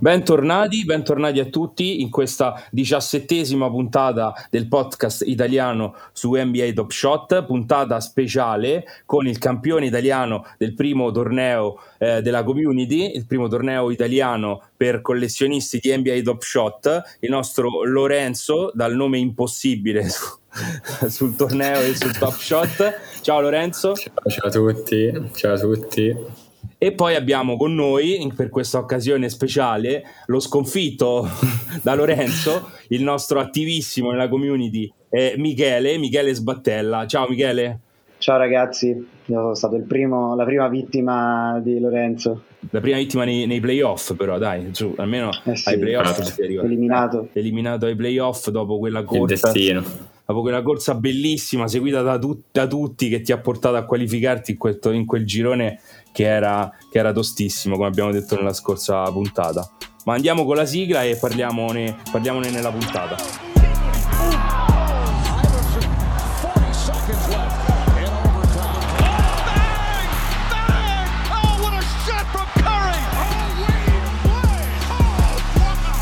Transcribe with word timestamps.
Bentornati, 0.00 0.84
bentornati 0.84 1.40
a 1.40 1.46
tutti 1.46 2.02
in 2.02 2.08
questa 2.08 2.64
diciassettesima 2.70 3.68
puntata 3.68 4.32
del 4.48 4.68
podcast 4.68 5.24
italiano 5.26 5.96
su 6.12 6.36
NBA 6.36 6.70
Top 6.72 6.92
Shot, 6.92 7.44
puntata 7.44 7.98
speciale 7.98 8.84
con 9.04 9.26
il 9.26 9.38
campione 9.38 9.86
italiano 9.86 10.46
del 10.56 10.74
primo 10.74 11.10
torneo 11.10 11.80
eh, 11.98 12.22
della 12.22 12.44
community, 12.44 13.16
il 13.16 13.26
primo 13.26 13.48
torneo 13.48 13.90
italiano 13.90 14.62
per 14.76 15.00
collezionisti 15.00 15.80
di 15.80 15.96
NBA 15.96 16.20
Top 16.20 16.42
Shot, 16.42 17.16
il 17.18 17.30
nostro 17.30 17.82
Lorenzo, 17.82 18.70
dal 18.74 18.94
nome 18.94 19.18
impossibile 19.18 20.08
su, 20.08 20.24
sul 21.10 21.34
torneo 21.34 21.80
e 21.80 21.96
sul 21.96 22.16
Top 22.16 22.36
Shot. 22.36 23.00
Ciao 23.20 23.40
Lorenzo. 23.40 23.96
Ciao, 23.96 24.12
ciao 24.28 24.46
a 24.46 24.50
tutti, 24.50 25.30
ciao 25.34 25.54
a 25.54 25.58
tutti. 25.58 26.46
E 26.76 26.92
poi 26.92 27.14
abbiamo 27.16 27.56
con 27.56 27.74
noi, 27.74 28.32
per 28.36 28.50
questa 28.50 28.78
occasione 28.78 29.28
speciale, 29.28 30.04
lo 30.26 30.38
sconfitto 30.38 31.28
da 31.82 31.94
Lorenzo, 31.94 32.70
il 32.88 33.02
nostro 33.02 33.40
attivissimo 33.40 34.10
nella 34.10 34.28
community, 34.28 34.92
eh, 35.08 35.34
Michele, 35.36 35.98
Michele 35.98 36.34
Sbattella. 36.34 37.06
Ciao 37.06 37.28
Michele. 37.28 37.80
Ciao 38.18 38.36
ragazzi, 38.36 38.88
io 38.88 39.06
sono 39.26 39.54
stato 39.54 39.80
primo, 39.86 40.34
la 40.34 40.44
prima 40.44 40.68
vittima 40.68 41.60
di 41.62 41.78
Lorenzo. 41.78 42.42
La 42.70 42.80
prima 42.80 42.96
vittima 42.96 43.24
nei, 43.24 43.46
nei 43.46 43.60
playoff, 43.60 44.14
però 44.16 44.38
dai, 44.38 44.72
giù, 44.72 44.92
almeno 44.96 45.30
eh 45.44 45.54
sì, 45.54 45.68
ai 45.68 45.78
playoff 45.78 46.38
Eliminato. 46.38 47.28
Eliminato 47.32 47.86
ai 47.86 47.94
playoff 47.94 48.48
dopo 48.48 48.78
quella 48.78 49.04
corsa. 49.04 49.48
Il 49.48 49.52
destino 49.52 50.16
dopo 50.28 50.42
quella 50.42 50.60
corsa 50.60 50.94
bellissima 50.94 51.66
seguita 51.68 52.02
da, 52.02 52.18
tu- 52.18 52.42
da, 52.52 52.66
tutti 52.66 53.08
che 53.08 53.22
ti 53.22 53.32
ha 53.32 53.38
portato 53.38 53.76
a 53.76 53.84
qualificarti 53.84 54.50
in 54.50 54.58
quel, 54.58 54.78
in 54.92 55.06
quel 55.06 55.24
girone 55.24 55.80
che 56.12 56.24
era, 56.24 56.70
che 56.90 56.98
era, 56.98 57.12
tostissimo, 57.12 57.76
come 57.76 57.88
abbiamo 57.88 58.10
detto 58.10 58.34
nella 58.34 58.52
scorsa 58.52 59.10
puntata. 59.10 59.66
Ma 60.04 60.12
andiamo 60.12 60.44
con 60.44 60.56
la 60.56 60.66
sigla 60.66 61.02
e 61.02 61.16
parliamone, 61.16 61.96
parliamone 62.12 62.50
nella 62.50 62.70
puntata. 62.70 63.16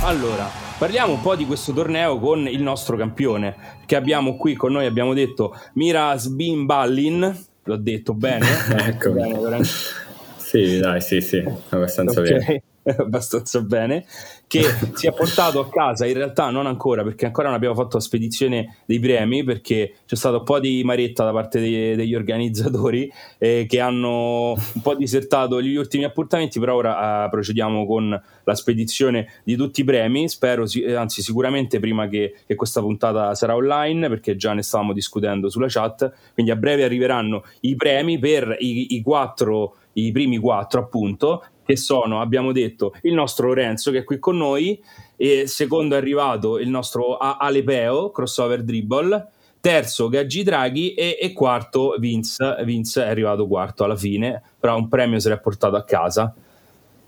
Allora, 0.03 0.66
parliamo 0.79 1.15
un 1.15 1.21
po' 1.21 1.35
di 1.35 1.47
questo 1.47 1.73
torneo 1.73 2.19
con 2.19 2.47
il 2.47 2.63
nostro 2.63 2.97
campione 2.97 3.55
che 3.87 3.97
abbiamo 3.97 4.37
qui 4.37 4.55
con 4.55 4.73
noi, 4.73 4.87
abbiamo 4.87 5.15
detto 5.15 5.57
Miras 5.75 6.29
Bin 6.29 6.67
Ballin, 6.67 7.47
l'ho 7.63 7.77
detto 7.77 8.15
bene? 8.15 8.47
ecco. 8.87 9.13
Bene, 9.13 9.65
sì, 10.37 10.79
dai, 10.79 11.01
sì, 11.01 11.21
sì, 11.21 11.43
abbastanza 11.71 12.21
okay. 12.21 12.39
bene. 12.39 12.63
abbastanza 12.99 13.61
bene, 13.63 14.05
che 14.47 14.63
si 14.95 15.07
è 15.07 15.13
portato 15.13 15.59
a 15.59 15.69
casa, 15.69 16.07
in 16.07 16.15
realtà 16.15 16.51
non 16.51 16.67
ancora, 16.67 17.03
perché 17.03 17.27
ancora 17.27 17.49
non 17.49 17.57
abbiamo 17.57 17.75
fatto 17.75 17.97
la 17.97 18.03
spedizione 18.03 18.77
dei 18.87 19.01
premi, 19.01 19.43
perché 19.43 19.95
c'è 20.07 20.15
stato 20.15 20.39
un 20.39 20.45
po' 20.45 20.61
di 20.61 20.83
maretta 20.85 21.25
da 21.25 21.33
parte 21.33 21.59
dei, 21.59 21.97
degli 21.97 22.15
organizzatori 22.15 23.11
eh, 23.39 23.67
che 23.69 23.81
hanno 23.81 24.53
un 24.53 24.83
po' 24.83 24.95
disertato 24.95 25.61
gli 25.61 25.75
ultimi 25.75 26.05
appuntamenti, 26.05 26.61
però 26.61 26.77
ora 26.77 27.27
eh, 27.27 27.29
procediamo 27.29 27.87
con 27.87 28.23
la 28.45 28.55
spedizione 28.55 29.41
di 29.43 29.57
tutti 29.57 29.81
i 29.81 29.85
premi, 29.85 30.29
spero, 30.29 30.65
anzi 30.97 31.23
sicuramente 31.23 31.81
prima 31.81 32.07
che, 32.09 32.35
che 32.47 32.55
questa 32.55 32.81
puntata 32.81 33.35
sarà 33.35 33.57
online, 33.57 34.09
perché 34.09 34.37
già 34.37 34.53
ne 34.53 34.63
stavamo 34.63 34.93
discutendo 34.93 35.49
sulla 35.49 35.67
chat, 35.69 36.13
quindi 36.35 36.53
a 36.53 36.57
breve 36.57 36.85
arriveranno 36.85 37.43
i 37.61 37.75
premi 37.75 38.19
per 38.19 38.57
i, 38.61 38.95
i 38.95 39.03
quattro 39.03 39.77
i 39.97 40.13
primi 40.13 40.37
quattro 40.37 40.81
appunto 40.81 41.43
che 41.67 41.77
sono, 41.77 42.21
abbiamo 42.21 42.53
detto, 42.53 42.95
il 43.03 43.13
nostro 43.13 43.49
Lorenzo 43.49 43.91
che 43.91 43.99
è 43.99 44.05
qui 44.05 44.19
con 44.19 44.37
noi, 44.37 44.81
e 45.17 45.47
secondo 45.47 45.95
è 45.95 45.99
arrivato 45.99 46.59
il 46.59 46.69
nostro 46.69 47.17
Alepeo, 47.17 48.11
crossover 48.11 48.63
dribble, 48.63 49.31
terzo 49.61 50.09
Gaggi 50.09 50.45
Draghi 50.45 50.95
e, 50.95 51.19
e 51.21 51.33
quarto 51.33 51.97
Vince, 51.99 52.57
Vince 52.65 53.03
è 53.03 53.09
arrivato 53.09 53.49
quarto 53.49 53.83
alla 53.83 53.97
fine, 53.97 54.41
però 54.61 54.77
un 54.77 54.89
premio 54.89 55.19
se 55.19 55.29
l'è 55.29 55.41
portato 55.41 55.75
a 55.75 55.83
casa. 55.83 56.33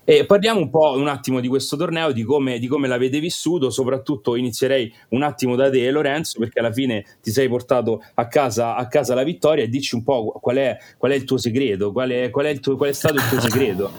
E 0.09 0.25
parliamo 0.25 0.59
un 0.59 0.71
po' 0.71 0.93
un 0.97 1.07
attimo 1.07 1.39
di 1.39 1.47
questo 1.47 1.77
torneo, 1.77 2.11
di 2.11 2.23
come, 2.23 2.57
di 2.57 2.65
come, 2.65 2.87
l'avete 2.87 3.19
vissuto, 3.19 3.69
soprattutto 3.69 4.35
inizierei 4.35 4.91
un 5.09 5.21
attimo 5.21 5.55
da 5.55 5.69
te 5.69 5.91
Lorenzo, 5.91 6.39
perché 6.39 6.57
alla 6.57 6.71
fine 6.71 7.05
ti 7.21 7.29
sei 7.29 7.47
portato 7.47 8.01
a 8.15 8.27
casa, 8.27 8.73
a 8.75 8.87
casa 8.87 9.13
la 9.13 9.21
vittoria 9.21 9.65
e 9.65 9.69
dici 9.69 9.93
un 9.93 10.01
po' 10.01 10.39
qual 10.41 10.55
è, 10.55 10.77
qual 10.97 11.11
è 11.11 11.15
il 11.15 11.25
tuo 11.25 11.37
segreto, 11.37 11.91
qual 11.91 12.09
è, 12.09 12.31
qual, 12.31 12.47
è 12.47 12.59
tuo, 12.59 12.75
qual 12.75 12.89
è, 12.89 12.93
stato 12.93 13.17
il 13.17 13.29
tuo 13.29 13.39
segreto. 13.39 13.91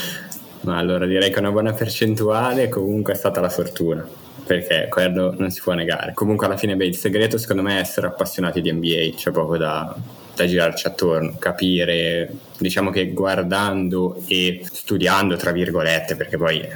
Ma 0.64 0.78
allora 0.78 1.04
direi 1.04 1.30
che 1.30 1.40
una 1.40 1.50
buona 1.50 1.74
percentuale 1.74 2.70
comunque 2.70 3.12
è 3.12 3.16
stata 3.16 3.42
la 3.42 3.50
fortuna, 3.50 4.08
perché 4.46 4.86
quello 4.88 5.34
non 5.36 5.50
si 5.50 5.60
può 5.60 5.74
negare. 5.74 6.14
Comunque 6.14 6.46
alla 6.46 6.56
fine 6.56 6.76
beh, 6.76 6.86
il 6.86 6.96
segreto 6.96 7.36
secondo 7.36 7.60
me 7.60 7.76
è 7.76 7.80
essere 7.80 8.06
appassionati 8.06 8.62
di 8.62 8.72
NBA, 8.72 9.16
c'è 9.16 9.30
poco 9.30 9.58
da, 9.58 9.94
da 10.34 10.46
girarci 10.46 10.86
attorno, 10.86 11.36
capire, 11.38 12.30
diciamo 12.58 12.90
che 12.90 13.12
guardando 13.12 14.22
e 14.26 14.64
studiando, 14.70 15.36
tra 15.36 15.52
virgolette, 15.52 16.16
perché 16.16 16.36
poi 16.36 16.66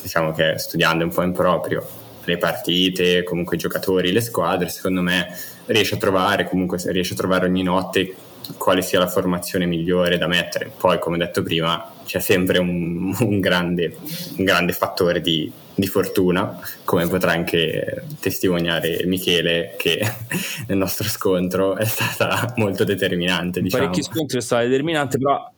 diciamo 0.00 0.32
che 0.32 0.58
studiando 0.58 1.04
un 1.04 1.10
po' 1.10 1.22
in 1.22 1.32
proprio 1.32 1.86
le 2.24 2.38
partite, 2.38 3.22
comunque 3.22 3.56
i 3.56 3.58
giocatori, 3.58 4.12
le 4.12 4.20
squadre, 4.20 4.68
secondo 4.68 5.02
me 5.02 5.28
riesce 5.66 5.96
a 5.96 5.98
trovare, 5.98 6.48
comunque 6.48 6.78
riesce 6.86 7.14
a 7.14 7.16
trovare 7.16 7.46
ogni 7.46 7.62
notte 7.62 8.14
quale 8.56 8.82
sia 8.82 8.98
la 8.98 9.08
formazione 9.08 9.66
migliore 9.66 10.18
da 10.18 10.26
mettere. 10.26 10.70
Poi, 10.76 10.98
come 10.98 11.18
detto 11.18 11.42
prima, 11.42 11.92
c'è 12.04 12.18
sempre 12.20 12.58
un, 12.58 13.14
un, 13.20 13.40
grande, 13.40 13.96
un 14.36 14.44
grande, 14.44 14.72
fattore 14.72 15.20
di, 15.20 15.50
di, 15.74 15.86
fortuna, 15.86 16.58
come 16.84 17.06
potrà 17.08 17.32
anche 17.32 18.04
testimoniare 18.20 19.04
Michele, 19.06 19.74
che 19.76 20.00
nel 20.68 20.78
nostro 20.78 21.08
scontro 21.08 21.76
è 21.76 21.84
stata 21.84 22.52
molto 22.56 22.84
determinante. 22.84 23.60
Diciamo. 23.60 23.84
Parecchi 23.84 24.02
scontri 24.02 24.38
è 24.38 24.42
stata 24.42 24.62
determinante, 24.62 25.18
però 25.18 25.50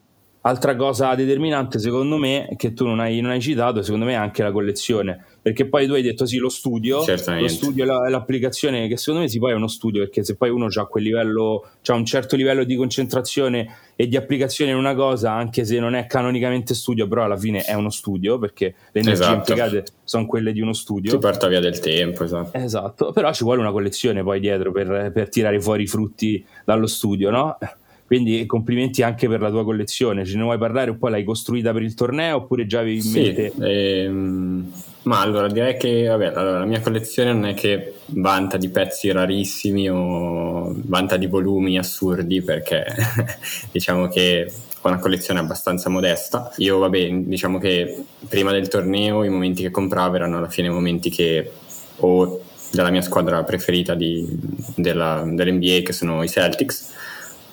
Altra 0.46 0.76
cosa 0.76 1.14
determinante, 1.14 1.78
secondo 1.78 2.18
me, 2.18 2.50
che 2.56 2.74
tu 2.74 2.84
non 2.84 3.00
hai, 3.00 3.18
non 3.22 3.30
hai, 3.30 3.40
citato, 3.40 3.80
secondo 3.80 4.04
me 4.04 4.12
è 4.12 4.16
anche 4.16 4.42
la 4.42 4.52
collezione. 4.52 5.24
Perché 5.44 5.68
poi 5.68 5.86
tu 5.86 5.92
hai 5.92 6.00
detto 6.00 6.24
sì, 6.24 6.38
lo 6.38 6.48
studio, 6.48 7.02
Certamente. 7.02 7.46
lo 7.46 7.54
studio 7.54 7.84
è 7.84 8.08
l'applicazione, 8.08 8.88
che 8.88 8.96
secondo 8.96 9.20
me 9.20 9.28
si 9.28 9.38
poi 9.38 9.52
è 9.52 9.54
uno 9.54 9.68
studio, 9.68 10.00
perché 10.00 10.24
se 10.24 10.36
poi 10.36 10.48
uno 10.48 10.68
ha 10.74 10.86
quel 10.86 11.04
livello, 11.04 11.68
ha 11.84 11.92
un 11.92 12.06
certo 12.06 12.34
livello 12.34 12.64
di 12.64 12.74
concentrazione 12.76 13.76
e 13.94 14.08
di 14.08 14.16
applicazione 14.16 14.70
in 14.70 14.78
una 14.78 14.94
cosa, 14.94 15.32
anche 15.32 15.66
se 15.66 15.78
non 15.78 15.94
è 15.94 16.06
canonicamente 16.06 16.72
studio, 16.72 17.06
però 17.06 17.24
alla 17.24 17.36
fine 17.36 17.60
è 17.60 17.74
uno 17.74 17.90
studio, 17.90 18.38
perché 18.38 18.74
le 18.90 19.00
energie 19.02 19.20
esatto. 19.20 19.36
impiegate 19.36 19.84
sono 20.02 20.24
quelle 20.24 20.50
di 20.50 20.62
uno 20.62 20.72
studio. 20.72 21.10
Ti 21.10 21.18
porta 21.18 21.46
via 21.48 21.60
del 21.60 21.78
tempo, 21.78 22.24
esatto. 22.24 22.56
Esatto, 22.56 23.12
però 23.12 23.30
ci 23.34 23.44
vuole 23.44 23.60
una 23.60 23.70
collezione 23.70 24.22
poi 24.22 24.40
dietro 24.40 24.72
per, 24.72 25.12
per 25.12 25.28
tirare 25.28 25.60
fuori 25.60 25.82
i 25.82 25.86
frutti 25.86 26.42
dallo 26.64 26.86
studio, 26.86 27.28
no? 27.28 27.58
Quindi 28.06 28.44
complimenti 28.46 29.02
anche 29.02 29.28
per 29.28 29.40
la 29.40 29.50
tua 29.50 29.64
collezione. 29.64 30.24
Ce 30.24 30.36
ne 30.36 30.42
vuoi 30.42 30.58
parlare 30.58 30.90
un 30.90 30.98
po'? 30.98 31.08
L'hai 31.08 31.24
costruita 31.24 31.72
per 31.72 31.82
il 31.82 31.94
torneo 31.94 32.36
oppure 32.36 32.66
già 32.66 32.80
avevi 32.80 32.96
in 32.96 33.02
sì, 33.02 33.20
mente? 33.20 33.52
Ehm, 33.60 34.72
ma 35.02 35.20
allora 35.20 35.48
direi 35.48 35.76
che 35.78 36.06
vabbè, 36.06 36.26
allora, 36.26 36.58
la 36.58 36.64
mia 36.66 36.80
collezione 36.80 37.32
non 37.32 37.46
è 37.46 37.54
che 37.54 37.94
vanta 38.06 38.58
di 38.58 38.68
pezzi 38.68 39.10
rarissimi 39.10 39.88
o 39.88 40.74
vanta 40.84 41.16
di 41.16 41.26
volumi 41.26 41.78
assurdi 41.78 42.42
perché 42.42 42.84
diciamo 43.72 44.08
che 44.08 44.52
ho 44.80 44.88
una 44.88 44.98
collezione 44.98 45.40
abbastanza 45.40 45.88
modesta. 45.88 46.52
Io 46.58 46.78
vabbè, 46.78 47.10
diciamo 47.10 47.58
che 47.58 48.04
prima 48.28 48.52
del 48.52 48.68
torneo 48.68 49.24
i 49.24 49.30
momenti 49.30 49.62
che 49.62 49.70
compravo 49.70 50.16
erano 50.16 50.36
alla 50.36 50.50
fine 50.50 50.68
momenti 50.68 51.08
che 51.08 51.50
o 51.98 52.40
della 52.70 52.90
mia 52.90 53.02
squadra 53.02 53.42
preferita 53.44 53.94
di, 53.94 54.26
della, 54.74 55.24
dell'NBA 55.26 55.80
che 55.82 55.92
sono 55.92 56.22
i 56.22 56.28
Celtics 56.28 56.92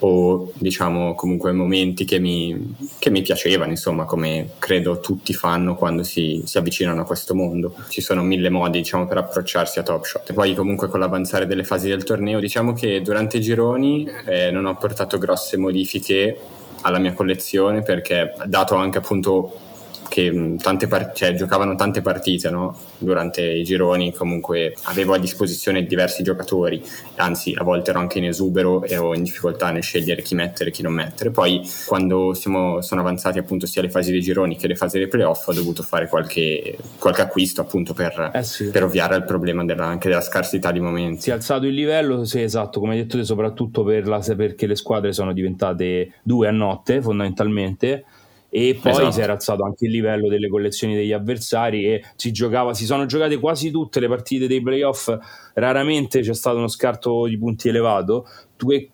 o 0.03 0.51
diciamo 0.55 1.13
comunque 1.15 1.51
momenti 1.51 2.05
che 2.05 2.19
mi, 2.19 2.75
che 2.97 3.09
mi 3.09 3.21
piacevano, 3.21 3.71
insomma, 3.71 4.05
come 4.05 4.51
credo 4.57 4.99
tutti 4.99 5.33
fanno 5.33 5.75
quando 5.75 6.03
si, 6.03 6.41
si, 6.45 6.57
avvicinano 6.57 7.01
a 7.01 7.05
questo 7.05 7.35
mondo. 7.35 7.75
Ci 7.89 8.01
sono 8.01 8.23
mille 8.23 8.49
modi, 8.49 8.79
diciamo, 8.79 9.05
per 9.05 9.17
approcciarsi 9.17 9.79
a 9.79 9.83
Top 9.83 10.03
Shot. 10.03 10.33
Poi 10.33 10.55
comunque 10.55 10.87
con 10.87 10.99
l'avanzare 10.99 11.45
delle 11.45 11.63
fasi 11.63 11.87
del 11.87 12.03
torneo, 12.03 12.39
diciamo 12.39 12.73
che 12.73 13.01
durante 13.01 13.37
i 13.37 13.41
gironi 13.41 14.07
eh, 14.25 14.49
non 14.51 14.65
ho 14.65 14.75
portato 14.75 15.17
grosse 15.17 15.57
modifiche 15.57 16.37
alla 16.81 16.97
mia 16.97 17.13
collezione 17.13 17.83
perché 17.83 18.33
dato 18.45 18.73
anche 18.75 18.97
appunto 18.97 19.69
che 20.11 20.57
tante 20.61 20.87
part- 20.87 21.15
cioè, 21.15 21.33
giocavano 21.35 21.75
tante 21.75 22.01
partite 22.01 22.49
no? 22.49 22.77
durante 22.97 23.41
i 23.49 23.63
gironi, 23.63 24.13
comunque 24.13 24.75
avevo 24.83 25.13
a 25.13 25.17
disposizione 25.17 25.85
diversi 25.85 26.21
giocatori, 26.21 26.83
anzi 27.15 27.55
a 27.57 27.63
volte 27.63 27.91
ero 27.91 27.99
anche 27.99 28.17
in 28.17 28.25
esubero 28.25 28.83
e 28.83 28.95
ero 28.95 29.15
in 29.15 29.23
difficoltà 29.23 29.71
nel 29.71 29.81
scegliere 29.83 30.21
chi 30.21 30.35
mettere 30.35 30.69
e 30.69 30.73
chi 30.73 30.81
non 30.81 30.91
mettere. 30.91 31.31
Poi 31.31 31.61
quando 31.85 32.33
siamo, 32.33 32.81
sono 32.81 32.99
avanzati 32.99 33.39
appunto 33.39 33.65
sia 33.65 33.81
le 33.81 33.89
fasi 33.89 34.11
dei 34.11 34.19
gironi 34.19 34.57
che 34.57 34.67
le 34.67 34.75
fasi 34.75 34.97
dei 34.97 35.07
playoff 35.07 35.47
ho 35.47 35.53
dovuto 35.53 35.81
fare 35.81 36.09
qualche, 36.09 36.77
qualche 36.99 37.21
acquisto 37.21 37.61
appunto 37.61 37.93
per, 37.93 38.31
eh 38.33 38.43
sì. 38.43 38.65
per, 38.65 38.83
ovviare 38.83 39.15
al 39.15 39.23
problema 39.23 39.63
della, 39.63 39.85
anche 39.85 40.09
della 40.09 40.19
scarsità 40.19 40.73
di 40.73 40.81
momenti. 40.81 41.21
Si 41.21 41.29
è 41.29 41.33
alzato 41.33 41.67
il 41.67 41.73
livello, 41.73 42.25
sì 42.25 42.41
esatto, 42.41 42.81
come 42.81 42.95
hai 42.95 43.03
detto 43.03 43.15
te, 43.15 43.23
soprattutto 43.23 43.85
per 43.85 44.09
la, 44.09 44.21
perché 44.35 44.67
le 44.67 44.75
squadre 44.75 45.13
sono 45.13 45.31
diventate 45.31 46.15
due 46.21 46.49
a 46.49 46.51
notte 46.51 47.01
fondamentalmente 47.01 48.03
e 48.53 48.77
poi 48.81 48.91
esatto. 48.91 49.11
si 49.11 49.21
era 49.21 49.31
alzato 49.31 49.63
anche 49.63 49.85
il 49.85 49.91
livello 49.91 50.27
delle 50.27 50.49
collezioni 50.49 50.93
degli 50.93 51.13
avversari 51.13 51.85
e 51.85 52.03
si 52.17 52.33
giocava, 52.33 52.73
si 52.73 52.83
sono 52.83 53.05
giocate 53.05 53.39
quasi 53.39 53.71
tutte 53.71 54.01
le 54.01 54.09
partite 54.09 54.45
dei 54.45 54.61
playoff, 54.61 55.09
raramente 55.53 56.19
c'è 56.19 56.33
stato 56.33 56.57
uno 56.57 56.67
scarto 56.67 57.27
di 57.27 57.37
punti 57.37 57.69
elevato, 57.69 58.27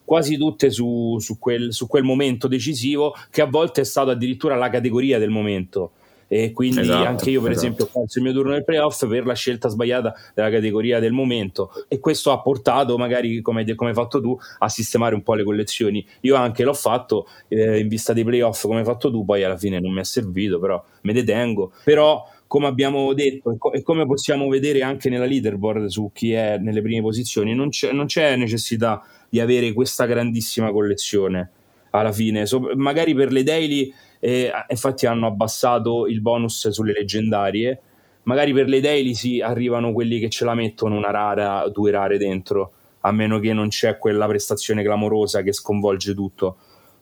quasi 0.05 0.37
tutte 0.37 0.69
su, 0.69 1.17
su, 1.19 1.39
quel, 1.39 1.73
su 1.73 1.87
quel 1.87 2.03
momento 2.03 2.47
decisivo 2.47 3.15
che 3.31 3.41
a 3.41 3.47
volte 3.47 3.81
è 3.81 3.83
stato 3.83 4.11
addirittura 4.11 4.55
la 4.55 4.69
categoria 4.69 5.17
del 5.17 5.31
momento 5.31 5.93
e 6.27 6.51
quindi 6.51 6.81
esatto, 6.81 7.07
anche 7.07 7.29
io 7.29 7.41
per 7.41 7.51
esatto. 7.51 7.65
esempio 7.65 7.85
ho 7.85 7.99
perso 7.99 8.19
il 8.19 8.25
mio 8.25 8.33
turno 8.33 8.51
nel 8.51 8.63
playoff 8.63 9.07
per 9.07 9.25
la 9.25 9.33
scelta 9.33 9.69
sbagliata 9.69 10.13
della 10.33 10.49
categoria 10.49 10.99
del 10.99 11.13
momento. 11.13 11.71
E 11.87 11.99
questo 11.99 12.31
ha 12.31 12.41
portato 12.41 12.97
magari 12.97 13.41
come, 13.41 13.63
come 13.75 13.89
hai 13.89 13.95
fatto 13.95 14.21
tu 14.21 14.37
a 14.59 14.69
sistemare 14.69 15.15
un 15.15 15.23
po' 15.23 15.35
le 15.35 15.43
collezioni. 15.43 16.05
Io 16.21 16.35
anche 16.35 16.63
l'ho 16.63 16.73
fatto 16.73 17.27
eh, 17.47 17.79
in 17.79 17.87
vista 17.87 18.13
dei 18.13 18.23
playoff 18.23 18.63
come 18.63 18.79
hai 18.79 18.85
fatto 18.85 19.09
tu 19.09 19.23
poi 19.23 19.43
alla 19.43 19.57
fine 19.57 19.79
non 19.79 19.93
mi 19.93 20.01
è 20.01 20.03
servito 20.03 20.59
però 20.59 20.83
me 21.01 21.13
detengo 21.13 21.71
però 21.83 22.23
come 22.47 22.67
abbiamo 22.67 23.13
detto 23.13 23.51
e, 23.51 23.57
co- 23.57 23.71
come 23.83 24.05
possiamo 24.05 24.47
vedere 24.47 24.81
anche 24.81 25.09
nella 25.09 25.25
leaderboard 25.25 25.87
su 25.87 26.11
chi 26.13 26.33
è 26.33 26.57
nelle 26.57 26.81
prime 26.81 27.01
posizioni 27.01 27.53
non 27.53 27.69
c'è, 27.69 27.91
non 27.91 28.05
c'è 28.05 28.35
necessità 28.35 29.03
di 29.29 29.39
avere 29.39 29.73
questa 29.73 30.05
grandissima 30.05 30.71
collezione 30.71 31.51
alla 31.91 32.11
fine. 32.11 32.45
So, 32.45 32.71
magari 32.75 33.13
per 33.13 33.31
le 33.31 33.43
daily 33.43 33.93
e 34.19 34.51
infatti 34.67 35.05
hanno 35.05 35.27
abbassato 35.27 36.07
il 36.07 36.21
bonus 36.21 36.69
sulle 36.69 36.93
leggendarie. 36.93 37.81
Magari 38.23 38.53
per 38.53 38.67
le 38.67 38.81
daily 38.81 39.13
si 39.13 39.39
arrivano 39.39 39.93
quelli 39.93 40.19
che 40.19 40.29
ce 40.29 40.43
la 40.45 40.53
mettono 40.53 40.97
una 40.97 41.11
rara, 41.11 41.67
due 41.69 41.91
rare 41.91 42.17
dentro, 42.17 42.71
a 43.01 43.11
meno 43.11 43.39
che 43.39 43.53
non 43.53 43.69
c'è 43.69 43.97
quella 43.97 44.27
prestazione 44.27 44.83
clamorosa 44.83 45.41
che 45.41 45.53
sconvolge 45.53 46.13
tutto. 46.13 46.57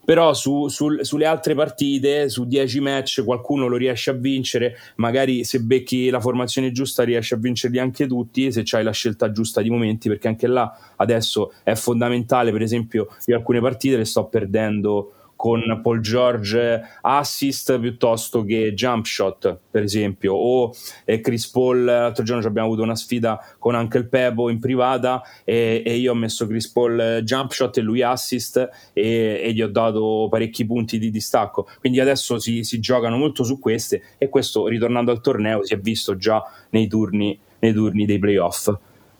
Però 0.06 0.32
su, 0.34 0.68
su, 0.68 1.02
sulle 1.02 1.26
altre 1.26 1.56
partite, 1.56 2.28
su 2.28 2.44
10 2.44 2.78
match, 2.78 3.24
qualcuno 3.24 3.66
lo 3.66 3.76
riesce 3.76 4.10
a 4.10 4.12
vincere. 4.12 4.76
Magari 4.96 5.42
se 5.42 5.58
becchi 5.58 6.10
la 6.10 6.20
formazione 6.20 6.70
giusta, 6.70 7.02
riesci 7.02 7.34
a 7.34 7.38
vincerli 7.38 7.80
anche 7.80 8.06
tutti. 8.06 8.52
Se 8.52 8.62
c'hai 8.64 8.84
la 8.84 8.92
scelta 8.92 9.32
giusta 9.32 9.62
di 9.62 9.68
momenti, 9.68 10.08
perché 10.08 10.28
anche 10.28 10.46
là 10.46 10.72
adesso 10.94 11.52
è 11.64 11.74
fondamentale. 11.74 12.52
Per 12.52 12.62
esempio, 12.62 13.08
io 13.24 13.34
alcune 13.34 13.60
partite 13.60 13.96
le 13.96 14.04
sto 14.04 14.26
perdendo 14.26 15.15
con 15.36 15.80
Paul 15.82 16.00
George 16.00 16.82
assist 17.02 17.78
piuttosto 17.78 18.42
che 18.42 18.72
jump 18.74 19.04
shot, 19.04 19.58
per 19.70 19.82
esempio, 19.82 20.34
o 20.34 20.72
eh, 21.04 21.20
Chris 21.20 21.48
Paul. 21.48 21.84
L'altro 21.84 22.24
giorno 22.24 22.44
abbiamo 22.46 22.68
avuto 22.68 22.82
una 22.82 22.96
sfida 22.96 23.38
con 23.58 23.74
Uncle 23.74 24.06
Pebo 24.06 24.50
in 24.50 24.58
privata 24.58 25.22
e, 25.44 25.82
e, 25.84 25.96
io 25.96 26.12
ho 26.12 26.14
messo 26.14 26.46
Chris 26.46 26.70
Paul 26.70 26.98
eh, 26.98 27.22
jump 27.22 27.52
shot 27.52 27.76
e 27.76 27.82
lui 27.82 28.02
assist 28.02 28.56
e, 28.92 29.40
e 29.44 29.52
gli 29.52 29.62
ho 29.62 29.68
dato 29.68 30.26
parecchi 30.30 30.64
punti 30.66 30.98
di 30.98 31.10
distacco. 31.10 31.68
Quindi 31.78 32.00
adesso 32.00 32.38
si, 32.38 32.64
si 32.64 32.80
giocano 32.80 33.16
molto 33.16 33.44
su 33.44 33.58
queste 33.58 34.02
e 34.18 34.28
questo, 34.28 34.66
ritornando 34.66 35.10
al 35.10 35.20
torneo, 35.20 35.64
si 35.64 35.74
è 35.74 35.78
visto 35.78 36.16
già 36.16 36.42
nei 36.70 36.88
turni, 36.88 37.38
nei 37.60 37.72
turni 37.72 38.06
dei 38.06 38.18
playoff 38.18 38.74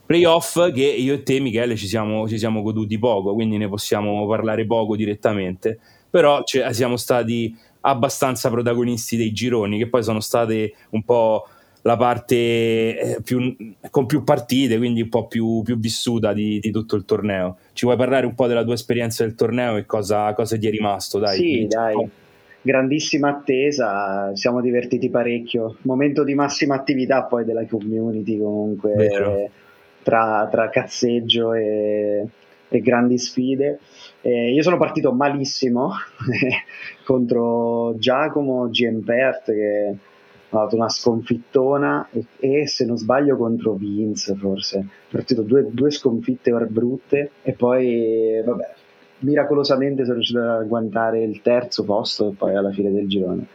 playoff 0.06 0.70
che 0.70 0.84
io 0.84 1.14
e 1.14 1.22
te 1.24 1.40
Michele 1.40 1.74
ci 1.74 1.88
siamo, 1.88 2.28
ci 2.28 2.38
siamo, 2.38 2.62
goduti 2.62 2.96
poco 2.96 3.34
quindi 3.34 3.56
ne 3.56 3.68
possiamo 3.68 4.24
parlare 4.28 4.64
poco 4.64 4.94
direttamente 4.94 5.80
però 6.08 6.42
cioè, 6.44 6.72
siamo 6.72 6.96
stati 6.96 7.54
abbastanza 7.80 8.50
protagonisti 8.50 9.16
dei 9.16 9.32
gironi, 9.32 9.78
che 9.78 9.88
poi 9.88 10.02
sono 10.02 10.20
state 10.20 10.74
un 10.90 11.02
po' 11.02 11.46
la 11.86 11.96
parte 11.96 12.34
eh, 12.34 13.18
più, 13.22 13.56
con 13.90 14.06
più 14.06 14.24
partite, 14.24 14.76
quindi 14.76 15.02
un 15.02 15.08
po' 15.08 15.28
più, 15.28 15.62
più 15.62 15.78
vissuta 15.78 16.32
di, 16.32 16.58
di, 16.58 16.72
tutto 16.72 16.96
il 16.96 17.04
torneo. 17.04 17.58
Ci 17.72 17.84
vuoi 17.84 17.96
parlare 17.96 18.26
un 18.26 18.34
po' 18.34 18.48
della 18.48 18.64
tua 18.64 18.74
esperienza 18.74 19.22
del 19.24 19.36
torneo 19.36 19.76
e 19.76 19.86
cosa, 19.86 20.34
cosa 20.34 20.58
ti 20.58 20.66
è 20.66 20.70
rimasto? 20.70 21.20
Dai, 21.20 21.36
sì, 21.36 21.66
dai. 21.68 22.10
Grandissima 22.60 23.28
attesa, 23.28 24.34
siamo 24.34 24.60
divertiti 24.60 25.08
parecchio. 25.08 25.76
Momento 25.82 26.24
di 26.24 26.34
massima 26.34 26.74
attività 26.74 27.22
poi 27.22 27.44
della 27.44 27.64
community 27.66 28.36
comunque, 28.36 29.50
tra, 30.02 30.48
tra 30.50 30.68
cazzeggio 30.68 31.52
e, 31.52 32.26
e 32.68 32.80
grandi 32.80 33.16
sfide. 33.16 33.78
Eh, 34.26 34.50
io 34.52 34.62
sono 34.64 34.76
partito 34.76 35.12
malissimo 35.12 35.92
contro 37.06 37.94
Giacomo 37.96 38.68
Giempert 38.70 39.44
che 39.52 39.96
ha 40.48 40.56
dato 40.58 40.74
una 40.74 40.88
sconfittona 40.88 42.08
e, 42.10 42.24
e, 42.40 42.66
se 42.66 42.84
non 42.86 42.96
sbaglio 42.96 43.36
contro 43.36 43.74
Vince 43.74 44.34
forse. 44.34 44.84
Partito 45.08 45.42
due, 45.42 45.68
due 45.70 45.92
sconfitte 45.92 46.50
brutte 46.68 47.30
e 47.42 47.52
poi 47.52 48.42
vabbè, 48.44 48.74
miracolosamente 49.20 50.02
sono 50.02 50.14
riuscito 50.14 50.40
ad 50.40 50.62
agguantare 50.62 51.22
il 51.22 51.40
terzo 51.40 51.84
posto 51.84 52.30
e 52.30 52.34
poi 52.34 52.56
alla 52.56 52.72
fine 52.72 52.90
del 52.90 53.06
girone. 53.06 53.46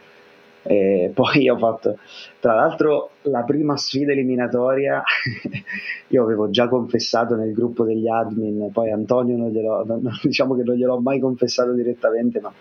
E 0.64 1.10
poi 1.12 1.48
ho 1.48 1.58
fatto, 1.58 1.98
tra 2.38 2.54
l'altro, 2.54 3.10
la 3.22 3.42
prima 3.42 3.76
sfida 3.76 4.12
eliminatoria. 4.12 5.02
io 6.08 6.22
avevo 6.22 6.50
già 6.50 6.68
confessato 6.68 7.34
nel 7.34 7.52
gruppo 7.52 7.84
degli 7.84 8.08
admin, 8.08 8.70
poi 8.72 8.90
Antonio 8.90 9.36
non 9.36 9.50
glielo, 9.50 9.84
non, 9.84 10.08
diciamo 10.22 10.54
che 10.54 10.62
non 10.62 10.76
gliel'ho 10.76 11.00
mai 11.00 11.18
confessato 11.18 11.72
direttamente, 11.72 12.40
ma 12.40 12.52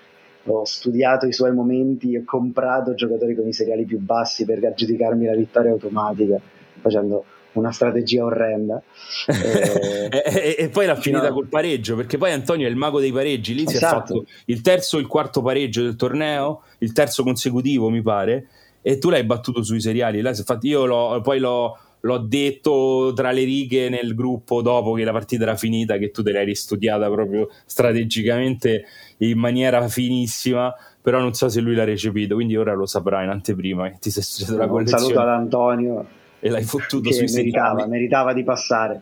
ho 0.45 0.65
studiato 0.65 1.27
i 1.27 1.33
suoi 1.33 1.53
momenti 1.53 2.15
e 2.15 2.23
comprato 2.23 2.95
giocatori 2.95 3.35
con 3.35 3.47
i 3.47 3.53
seriali 3.53 3.85
più 3.85 3.99
bassi 3.99 4.45
per 4.45 4.63
aggiudicarmi 4.63 5.25
la 5.25 5.35
vittoria 5.35 5.71
automatica, 5.71 6.39
facendo 6.79 7.25
una 7.53 7.71
strategia 7.71 8.23
orrenda. 8.23 8.81
e, 9.27 10.09
e, 10.09 10.55
e, 10.57 10.69
poi 10.69 10.85
l'ha 10.85 10.95
finita 10.95 11.29
no. 11.29 11.33
col 11.33 11.47
pareggio, 11.47 11.95
perché 11.95 12.17
poi 12.17 12.31
Antonio 12.31 12.67
è 12.67 12.69
il 12.69 12.75
mago 12.75 12.99
dei 12.99 13.11
pareggi, 13.11 13.53
lì 13.53 13.63
esatto. 13.63 13.77
si 13.77 13.83
è 13.83 13.87
esatto. 13.87 14.13
fatto 14.13 14.25
il 14.45 14.61
terzo 14.61 14.97
e 14.97 15.01
il 15.01 15.07
quarto 15.07 15.41
pareggio 15.41 15.81
del 15.81 15.95
torneo, 15.95 16.63
il 16.79 16.93
terzo 16.93 17.23
consecutivo 17.23 17.89
mi 17.89 18.01
pare, 18.01 18.47
e 18.81 18.97
tu 18.97 19.09
l'hai 19.09 19.23
battuto 19.23 19.63
sui 19.63 19.81
seriali, 19.81 20.21
là, 20.21 20.33
fatto, 20.33 20.65
io 20.65 20.85
l'ho, 20.85 21.21
poi 21.21 21.39
l'ho, 21.39 21.77
l'ho, 21.99 22.17
detto 22.17 23.11
tra 23.15 23.31
le 23.31 23.43
righe 23.43 23.89
nel 23.89 24.15
gruppo 24.15 24.61
dopo 24.61 24.93
che 24.93 25.03
la 25.03 25.11
partita 25.11 25.43
era 25.43 25.55
finita, 25.55 25.97
che 25.97 26.11
tu 26.11 26.23
te 26.23 26.31
l'hai 26.31 26.45
ristudiata 26.45 27.09
proprio 27.09 27.49
strategicamente 27.65 28.85
in 29.17 29.37
maniera 29.37 29.87
finissima 29.87 30.73
però 31.01 31.19
non 31.19 31.33
so 31.33 31.49
se 31.49 31.61
lui 31.61 31.73
l'ha 31.73 31.83
recepito, 31.83 32.35
quindi 32.35 32.55
ora 32.55 32.73
lo 32.73 32.85
saprà 32.85 33.23
in 33.23 33.29
anteprima 33.29 33.89
che 33.89 33.97
ti 33.99 34.11
sei 34.11 34.21
studiato 34.21 34.57
la 34.59 34.67
collezione. 34.67 35.01
Un 35.01 35.09
saluto 35.09 35.27
ad 35.27 35.35
Antonio 35.35 36.07
e 36.43 36.49
l'hai 36.49 36.63
fottuto 36.63 37.11
sui 37.11 37.31
meritava, 37.31 37.85
meritava 37.85 38.33
di 38.33 38.43
passare. 38.43 39.01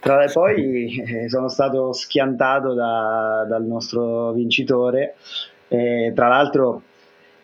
Tra, 0.00 0.24
poi 0.32 0.96
eh, 0.96 1.28
sono 1.28 1.48
stato 1.48 1.92
schiantato 1.92 2.72
da, 2.72 3.44
dal 3.48 3.64
nostro 3.64 4.32
vincitore, 4.32 5.16
eh, 5.68 6.12
tra 6.14 6.28
l'altro 6.28 6.82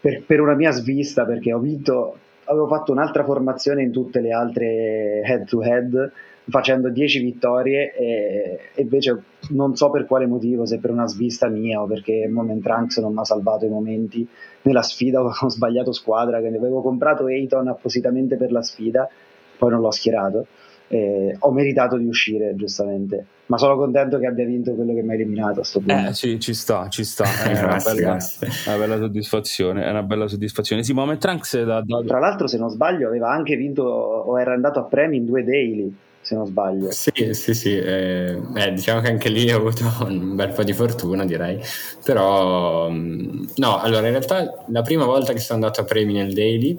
per, 0.01 0.23
per, 0.23 0.41
una 0.41 0.55
mia 0.55 0.71
svista 0.71 1.25
perché 1.25 1.53
ho 1.53 1.59
vinto, 1.59 2.17
avevo 2.45 2.69
fatto 2.69 2.93
un'altra 2.93 3.25
formazione 3.25 3.83
in 3.83 3.91
tutte 3.91 4.21
le 4.21 4.31
altre 4.31 5.21
head 5.25 5.47
to 5.47 5.63
head 5.63 6.13
facendo 6.49 6.89
10 6.89 7.21
vittorie 7.21 7.95
e, 7.95 8.59
e, 8.75 8.83
invece 8.83 9.23
non 9.51 9.77
so 9.77 9.91
per 9.91 10.07
quale 10.07 10.27
motivo, 10.27 10.67
se 10.67 10.79
per 10.79 10.91
una 10.91 11.07
svista 11.07 11.49
mia 11.49 11.81
o 11.81 11.87
perché 11.87 12.29
Moment 12.29 12.63
Trunks 12.63 12.99
non 12.99 13.13
mi 13.13 13.21
ha 13.21 13.25
salvato 13.25 13.65
i 13.65 13.69
momenti 13.69 14.27
nella 14.63 14.83
sfida, 14.83 15.23
ho 15.23 15.49
sbagliato 15.49 15.93
squadra, 15.93 16.41
che 16.41 16.51
ne 16.51 16.57
avevo 16.57 16.83
comprato 16.83 17.29
Eiton 17.29 17.69
appositamente 17.69 18.37
per 18.37 18.51
la 18.51 18.63
sfida, 18.63 19.09
poi 19.57 19.71
non 19.71 19.81
l'ho 19.81 19.91
schierato. 19.91 20.47
Eh, 20.89 21.35
ho 21.39 21.51
meritato 21.53 21.97
di 21.97 22.05
uscire 22.05 22.55
giustamente. 22.55 23.25
Ma 23.47 23.57
sono 23.57 23.77
contento 23.77 24.19
che 24.19 24.27
abbia 24.27 24.45
vinto 24.45 24.75
quello 24.75 24.93
che 24.93 25.01
mi 25.01 25.13
ha 25.13 25.15
eliminato 25.15 25.61
a 25.61 25.65
sto 25.65 25.79
punto. 25.79 26.09
eh 26.09 26.13
sì 26.13 26.39
ci 26.39 26.53
sta 26.53 26.89
ci 26.89 27.03
sta. 27.03 27.25
È 27.49 27.65
una, 27.65 27.79
bella, 27.83 28.19
una 28.67 28.77
bella 28.77 28.97
soddisfazione 28.99 29.85
è 29.85 29.91
una 29.91 30.03
bella 30.03 30.29
soddisfazione. 30.29 30.83
Sì 30.83 30.93
Moment 30.93 31.19
Trunks 31.19 31.63
da, 31.63 31.83
da... 31.83 32.03
tra 32.07 32.19
l'altro 32.19 32.47
se 32.47 32.59
non 32.59 32.69
sbaglio 32.69 33.09
aveva 33.09 33.31
anche 33.31 33.57
vinto 33.57 33.85
o 33.85 34.39
era 34.39 34.53
andato 34.53 34.81
a 34.81 34.85
premi 34.85 35.17
in 35.17 35.25
due 35.25 35.45
daily 35.45 35.95
se 36.23 36.35
non 36.35 36.47
sbaglio. 36.47 36.91
Sì, 36.93 37.35
sì, 37.35 37.53
sì, 37.53 37.77
eh, 37.77 38.39
eh, 38.55 38.73
diciamo 38.73 39.01
che 39.01 39.09
anche 39.09 39.29
lì 39.29 39.51
ho 39.51 39.59
avuto 39.59 39.85
un 40.07 40.35
bel 40.37 40.53
po' 40.53 40.63
di 40.63 40.73
fortuna, 40.73 41.25
direi. 41.25 41.61
Però, 42.05 42.89
mm, 42.89 43.45
no, 43.57 43.81
allora, 43.81 44.07
in 44.07 44.13
realtà 44.13 44.65
la 44.69 44.83
prima 44.83 45.05
volta 45.05 45.33
che 45.33 45.41
sono 45.41 45.61
andato 45.61 45.81
a 45.81 45.85
premi 45.85 46.15
nel 46.15 46.33
daily 46.33 46.79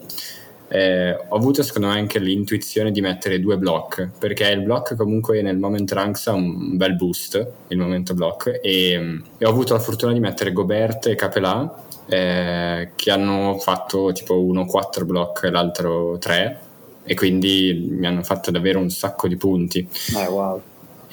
eh, 0.70 1.14
ho 1.14 1.36
avuto 1.36 1.62
secondo 1.62 1.90
me 1.90 2.00
anche 2.00 2.18
l'intuizione 2.18 2.92
di 2.92 3.02
mettere 3.02 3.40
due 3.40 3.58
block, 3.58 4.10
perché 4.18 4.48
il 4.48 4.64
block 4.64 4.96
comunque 4.96 5.42
nel 5.44 5.58
moment 5.58 5.92
ranks 5.92 6.28
ha 6.28 6.34
un 6.34 6.78
bel 6.78 6.96
boost, 6.96 7.48
il 7.68 7.78
momento 7.78 8.14
block, 8.16 8.60
e, 8.62 8.98
mm, 8.98 9.20
e 9.38 9.46
ho 9.46 9.50
avuto 9.50 9.74
la 9.74 9.80
fortuna 9.80 10.14
di 10.14 10.20
mettere 10.20 10.52
Gobert 10.52 11.08
e 11.08 11.16
Capelà, 11.16 11.84
eh, 12.08 12.92
che 12.96 13.12
hanno 13.12 13.58
fatto 13.60 14.12
tipo 14.14 14.42
uno 14.42 14.66
4 14.66 15.06
block 15.06 15.44
e 15.44 15.50
l'altro 15.52 16.18
3 16.18 16.72
e 17.04 17.14
quindi 17.16 17.88
mi 17.90 18.08
hanno 18.08 18.24
fatto 18.24 18.52
davvero 18.52 18.80
un 18.80 18.90
sacco 18.90 19.28
di 19.28 19.36
punti. 19.36 19.88
Eh, 20.16 20.28
wow. 20.28 20.62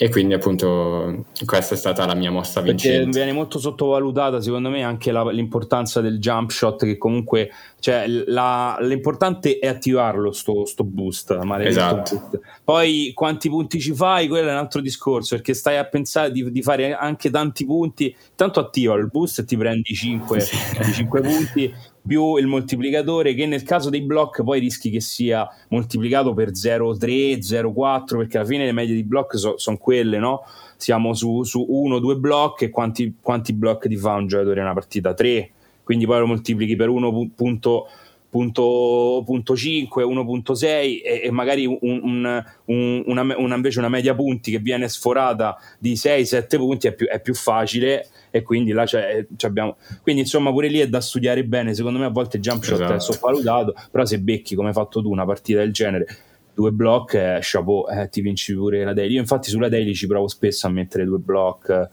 E 0.02 0.08
quindi 0.08 0.32
appunto 0.32 1.26
questa 1.44 1.74
è 1.74 1.76
stata 1.76 2.06
la 2.06 2.14
mia 2.14 2.30
mossa 2.30 2.62
vincente. 2.62 3.04
Perché 3.04 3.10
viene 3.10 3.32
molto 3.32 3.58
sottovalutata 3.58 4.40
secondo 4.40 4.70
me 4.70 4.82
anche 4.82 5.12
la, 5.12 5.30
l'importanza 5.30 6.00
del 6.00 6.18
jump 6.18 6.48
shot 6.48 6.84
che 6.86 6.96
comunque 6.96 7.50
cioè, 7.80 8.06
la, 8.06 8.76
l'importante 8.80 9.58
è 9.58 9.66
attivarlo 9.66 10.32
sto, 10.32 10.66
sto 10.66 10.84
boost, 10.84 11.30
esatto. 11.60 12.16
boost. 12.16 12.40
Poi 12.62 13.12
quanti 13.14 13.48
punti 13.48 13.80
ci 13.80 13.94
fai, 13.94 14.28
quello 14.28 14.48
è 14.48 14.52
un 14.52 14.58
altro 14.58 14.82
discorso, 14.82 15.34
perché 15.34 15.54
stai 15.54 15.78
a 15.78 15.84
pensare 15.84 16.30
di, 16.30 16.50
di 16.52 16.62
fare 16.62 16.94
anche 16.94 17.30
tanti 17.30 17.64
punti, 17.64 18.14
tanto 18.36 18.60
attivalo 18.60 19.00
il 19.00 19.08
boost 19.08 19.40
e 19.40 19.44
ti 19.44 19.56
prendi 19.56 19.94
5, 19.94 20.40
sì. 20.40 20.56
5 20.92 21.20
punti 21.22 21.74
più 22.06 22.36
il 22.36 22.46
moltiplicatore 22.46 23.34
che 23.34 23.46
nel 23.46 23.62
caso 23.62 23.90
dei 23.90 24.02
block 24.02 24.42
poi 24.42 24.58
rischi 24.58 24.90
che 24.90 25.00
sia 25.00 25.46
moltiplicato 25.68 26.34
per 26.34 26.50
0,3, 26.50 27.38
0,4 27.38 28.16
perché 28.18 28.38
alla 28.38 28.46
fine 28.46 28.64
le 28.64 28.72
medie 28.72 28.94
di 28.94 29.04
block 29.04 29.38
so, 29.38 29.56
sono 29.56 29.78
quelle, 29.78 30.18
no? 30.18 30.42
Siamo 30.76 31.14
su, 31.14 31.44
su 31.44 31.64
1, 31.66 31.98
2 31.98 32.16
block 32.16 32.62
e 32.62 32.70
quanti, 32.70 33.16
quanti 33.20 33.54
block 33.54 33.88
ti 33.88 33.96
fa 33.96 34.14
un 34.14 34.26
giocatore 34.26 34.60
in 34.60 34.64
una 34.64 34.74
partita? 34.74 35.14
3 35.14 35.50
quindi 35.90 36.06
poi 36.06 36.20
lo 36.20 36.26
moltiplichi 36.26 36.76
per 36.76 36.88
1.5, 36.88 37.82
1.6 38.32 40.64
e, 40.64 41.02
e, 41.24 41.30
magari 41.32 41.66
un, 41.66 41.78
un, 41.80 42.44
un, 42.66 43.02
una, 43.06 43.22
una, 43.36 43.54
invece 43.56 43.80
una 43.80 43.88
media 43.88 44.14
punti 44.14 44.52
che 44.52 44.60
viene 44.60 44.88
sforata 44.88 45.56
di 45.80 45.94
6-7 45.94 46.56
punti 46.58 46.86
è 46.86 46.94
più, 46.94 47.08
è 47.08 47.20
più, 47.20 47.34
facile 47.34 48.06
e 48.30 48.42
quindi 48.42 48.70
là 48.70 48.84
c'è, 48.84 49.26
c'è 49.34 49.48
abbiamo... 49.48 49.78
quindi 50.00 50.20
insomma 50.20 50.52
pure 50.52 50.68
lì 50.68 50.78
è 50.78 50.88
da 50.88 51.00
studiare 51.00 51.42
bene 51.42 51.74
secondo 51.74 51.98
me 51.98 52.04
a 52.04 52.10
volte 52.10 52.38
jump 52.38 52.62
shot 52.62 52.74
esatto. 52.74 52.94
è 52.94 53.00
sottovalutato 53.00 53.74
però 53.90 54.04
se 54.04 54.20
becchi 54.20 54.54
come 54.54 54.68
hai 54.68 54.74
fatto 54.74 55.02
tu 55.02 55.10
una 55.10 55.24
partita 55.24 55.58
del 55.58 55.72
genere 55.72 56.06
due 56.54 56.70
block 56.70 57.14
eh, 57.14 57.38
chapeau 57.40 57.88
eh, 57.88 58.08
ti 58.08 58.20
vinci 58.20 58.54
pure 58.54 58.84
la 58.84 58.92
daily 58.92 59.14
io 59.14 59.20
infatti 59.20 59.50
sulla 59.50 59.68
daily 59.68 59.92
ci 59.92 60.06
provo 60.06 60.28
spesso 60.28 60.68
a 60.68 60.70
mettere 60.70 61.04
due 61.04 61.18
block 61.18 61.88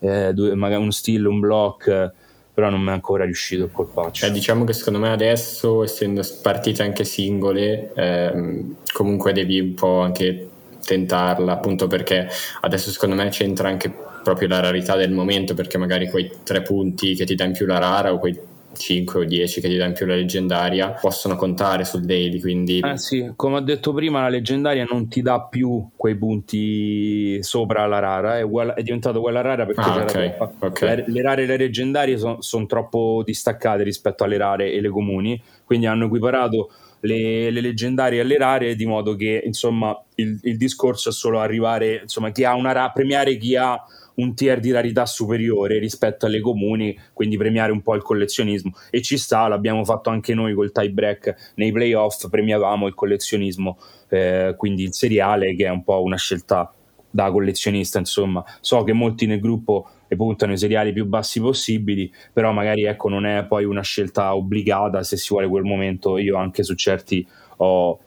eh, 0.00 0.32
due, 0.34 0.56
magari 0.56 0.82
un 0.82 0.90
steal 0.90 1.26
un 1.26 1.38
block 1.38 2.24
però 2.56 2.70
non 2.70 2.80
mi 2.80 2.88
è 2.88 2.92
ancora 2.92 3.26
riuscito 3.26 3.64
il 3.64 3.70
colpaccio. 3.70 4.24
Eh, 4.24 4.30
diciamo 4.30 4.64
che 4.64 4.72
secondo 4.72 4.98
me 4.98 5.10
adesso, 5.10 5.84
essendo 5.84 6.22
partite 6.40 6.82
anche 6.82 7.04
singole, 7.04 7.92
ehm, 7.94 8.76
comunque 8.94 9.34
devi 9.34 9.60
un 9.60 9.74
po' 9.74 10.00
anche 10.00 10.48
tentarla, 10.82 11.52
appunto 11.52 11.86
perché 11.86 12.26
adesso 12.62 12.90
secondo 12.90 13.14
me 13.14 13.28
c'entra 13.28 13.68
anche 13.68 13.92
proprio 14.22 14.48
la 14.48 14.60
rarità 14.60 14.96
del 14.96 15.12
momento, 15.12 15.52
perché 15.52 15.76
magari 15.76 16.08
quei 16.08 16.30
tre 16.44 16.62
punti 16.62 17.14
che 17.14 17.26
ti 17.26 17.34
dà 17.34 17.44
in 17.44 17.52
più 17.52 17.66
la 17.66 17.76
rara 17.76 18.14
o 18.14 18.18
quei 18.18 18.34
5 18.76 19.20
o 19.20 19.24
10 19.24 19.60
che 19.60 19.68
ti 19.68 19.76
dà 19.76 19.86
in 19.86 19.92
più 19.92 20.06
la 20.06 20.14
leggendaria 20.14 20.90
possono 20.90 21.36
contare 21.36 21.84
sul 21.84 22.02
daily 22.02 22.40
quindi 22.40 22.80
eh 22.80 22.98
sì 22.98 23.32
come 23.34 23.56
ho 23.56 23.60
detto 23.60 23.92
prima 23.92 24.22
la 24.22 24.28
leggendaria 24.28 24.86
non 24.88 25.08
ti 25.08 25.22
dà 25.22 25.40
più 25.42 25.88
quei 25.96 26.16
punti 26.16 27.42
sopra 27.42 27.86
la 27.86 27.98
rara 27.98 28.38
è, 28.38 28.42
uguale, 28.42 28.74
è 28.74 28.82
diventato 28.82 29.20
quella 29.20 29.40
rara 29.40 29.66
perché 29.66 29.80
ah, 29.80 30.02
okay, 30.02 30.34
okay. 30.60 30.96
Le, 30.96 31.04
le, 31.06 31.22
rare 31.22 31.42
e 31.42 31.46
le 31.46 31.56
leggendarie 31.56 32.18
sono 32.18 32.40
son 32.40 32.66
troppo 32.66 33.22
distaccate 33.24 33.82
rispetto 33.82 34.24
alle 34.24 34.36
rare 34.36 34.72
e 34.72 34.80
le 34.80 34.88
comuni 34.88 35.40
quindi 35.64 35.86
hanno 35.86 36.06
equiparato 36.06 36.70
le, 37.00 37.50
le, 37.50 37.60
leggendarie 37.60 38.20
alle 38.20 38.38
rare 38.38 38.74
di 38.74 38.86
modo 38.86 39.14
che 39.14 39.42
insomma 39.44 39.98
il, 40.16 40.38
il 40.42 40.56
discorso 40.56 41.10
è 41.10 41.12
solo 41.12 41.40
arrivare 41.40 42.00
insomma 42.02 42.30
chi 42.30 42.44
ha 42.44 42.54
una 42.54 42.72
rara 42.72 42.90
premiare 42.90 43.36
chi 43.36 43.56
ha 43.56 43.80
un 44.16 44.34
tier 44.34 44.60
di 44.60 44.70
rarità 44.70 45.06
superiore 45.06 45.78
rispetto 45.78 46.26
alle 46.26 46.40
comuni, 46.40 46.98
quindi 47.12 47.36
premiare 47.36 47.72
un 47.72 47.82
po' 47.82 47.94
il 47.94 48.02
collezionismo. 48.02 48.72
E 48.90 49.02
ci 49.02 49.16
sta, 49.16 49.48
l'abbiamo 49.48 49.84
fatto 49.84 50.10
anche 50.10 50.34
noi 50.34 50.54
col 50.54 50.72
tie 50.72 50.90
break 50.90 51.52
nei 51.56 51.72
playoff, 51.72 52.28
premiavamo 52.28 52.86
il 52.86 52.94
collezionismo, 52.94 53.78
eh, 54.08 54.54
quindi 54.56 54.84
il 54.84 54.94
seriale 54.94 55.54
che 55.54 55.66
è 55.66 55.70
un 55.70 55.82
po' 55.82 56.02
una 56.02 56.16
scelta 56.16 56.70
da 57.10 57.30
collezionista, 57.30 57.98
insomma. 57.98 58.44
So 58.60 58.84
che 58.84 58.92
molti 58.92 59.26
nel 59.26 59.40
gruppo 59.40 59.88
e 60.08 60.16
puntano 60.16 60.52
i 60.52 60.58
seriali 60.58 60.92
più 60.92 61.06
bassi 61.06 61.40
possibili, 61.40 62.12
però 62.32 62.52
magari 62.52 62.84
ecco 62.84 63.08
non 63.08 63.26
è 63.26 63.44
poi 63.46 63.64
una 63.64 63.82
scelta 63.82 64.34
obbligata 64.34 65.02
se 65.02 65.16
si 65.16 65.28
vuole 65.30 65.48
quel 65.48 65.64
momento. 65.64 66.18
Io 66.18 66.36
anche 66.36 66.62
su 66.62 66.74
certi 66.74 67.26
ho 67.58 67.98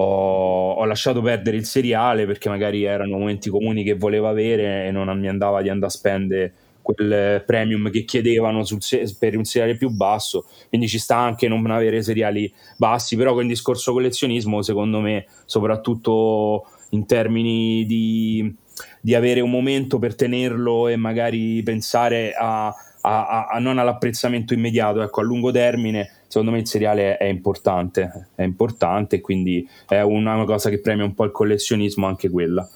ho, 0.00 0.72
ho, 0.72 0.84
lasciato 0.84 1.20
perdere 1.20 1.56
il 1.56 1.64
seriale 1.64 2.24
perché 2.24 2.48
magari 2.48 2.84
erano 2.84 3.18
momenti 3.18 3.50
comuni 3.50 3.82
che 3.82 3.94
volevo 3.94 4.28
avere 4.28 4.86
e 4.86 4.90
non 4.92 5.18
mi 5.18 5.28
andava 5.28 5.60
di 5.60 5.68
andare 5.68 5.92
a 5.92 5.96
spendere 5.96 6.54
quel 6.80 7.42
premium 7.44 7.90
che 7.90 8.04
chiedevano 8.04 8.64
sul, 8.64 8.78
per 9.18 9.36
un 9.36 9.44
seriale 9.44 9.76
più 9.76 9.90
basso. 9.90 10.46
Quindi 10.68 10.88
ci 10.88 10.98
sta 10.98 11.16
anche 11.16 11.48
non 11.48 11.68
avere 11.70 12.02
seriali 12.02 12.50
bassi 12.76 13.16
però 13.16 13.32
con 13.32 13.42
il 13.42 13.48
discorso 13.48 13.92
collezionismo 13.92 14.62
secondo 14.62 15.00
me 15.00 15.26
soprattutto 15.44 16.66
in 16.90 17.04
termini 17.04 17.84
di, 17.84 18.54
di 19.00 19.14
avere 19.14 19.40
un 19.40 19.50
momento 19.50 19.98
per 19.98 20.14
tenerlo 20.14 20.88
e 20.88 20.96
magari 20.96 21.62
pensare 21.62 22.32
a, 22.32 22.66
a, 23.00 23.46
a, 23.46 23.58
non 23.58 23.78
all'apprezzamento 23.78 24.54
immediato 24.54 25.02
ecco 25.02 25.20
a 25.20 25.24
lungo 25.24 25.50
termine 25.50 26.10
secondo 26.28 26.52
me 26.52 26.58
il 26.58 26.66
seriale 26.66 27.16
è 27.16 27.24
importante, 27.24 28.28
è 28.34 28.42
importante, 28.42 29.20
quindi 29.20 29.66
è 29.88 30.02
una 30.02 30.44
cosa 30.44 30.68
che 30.68 30.78
premia 30.78 31.04
un 31.04 31.14
po' 31.14 31.24
il 31.24 31.32
collezionismo 31.32 32.06
anche 32.06 32.28
quella. 32.28 32.68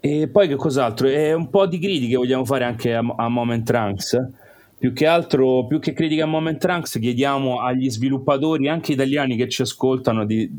E 0.00 0.28
poi 0.28 0.48
che 0.48 0.56
cos'altro? 0.56 1.08
È 1.08 1.32
un 1.32 1.50
po' 1.50 1.66
di 1.66 1.78
critiche 1.78 2.16
vogliamo 2.16 2.44
fare 2.44 2.64
anche 2.64 2.94
a, 2.94 3.04
a 3.16 3.28
Moment 3.28 3.64
Trunks. 3.66 4.18
Più 4.78 4.92
che 4.92 5.06
altro, 5.06 5.66
più 5.66 5.78
che 5.78 5.92
critiche 5.92 6.22
a 6.22 6.26
Moment 6.26 6.58
Trunks, 6.58 6.98
chiediamo 6.98 7.60
agli 7.60 7.90
sviluppatori, 7.90 8.68
anche 8.68 8.92
italiani 8.92 9.36
che 9.36 9.48
ci 9.48 9.62
ascoltano, 9.62 10.24
di 10.24 10.50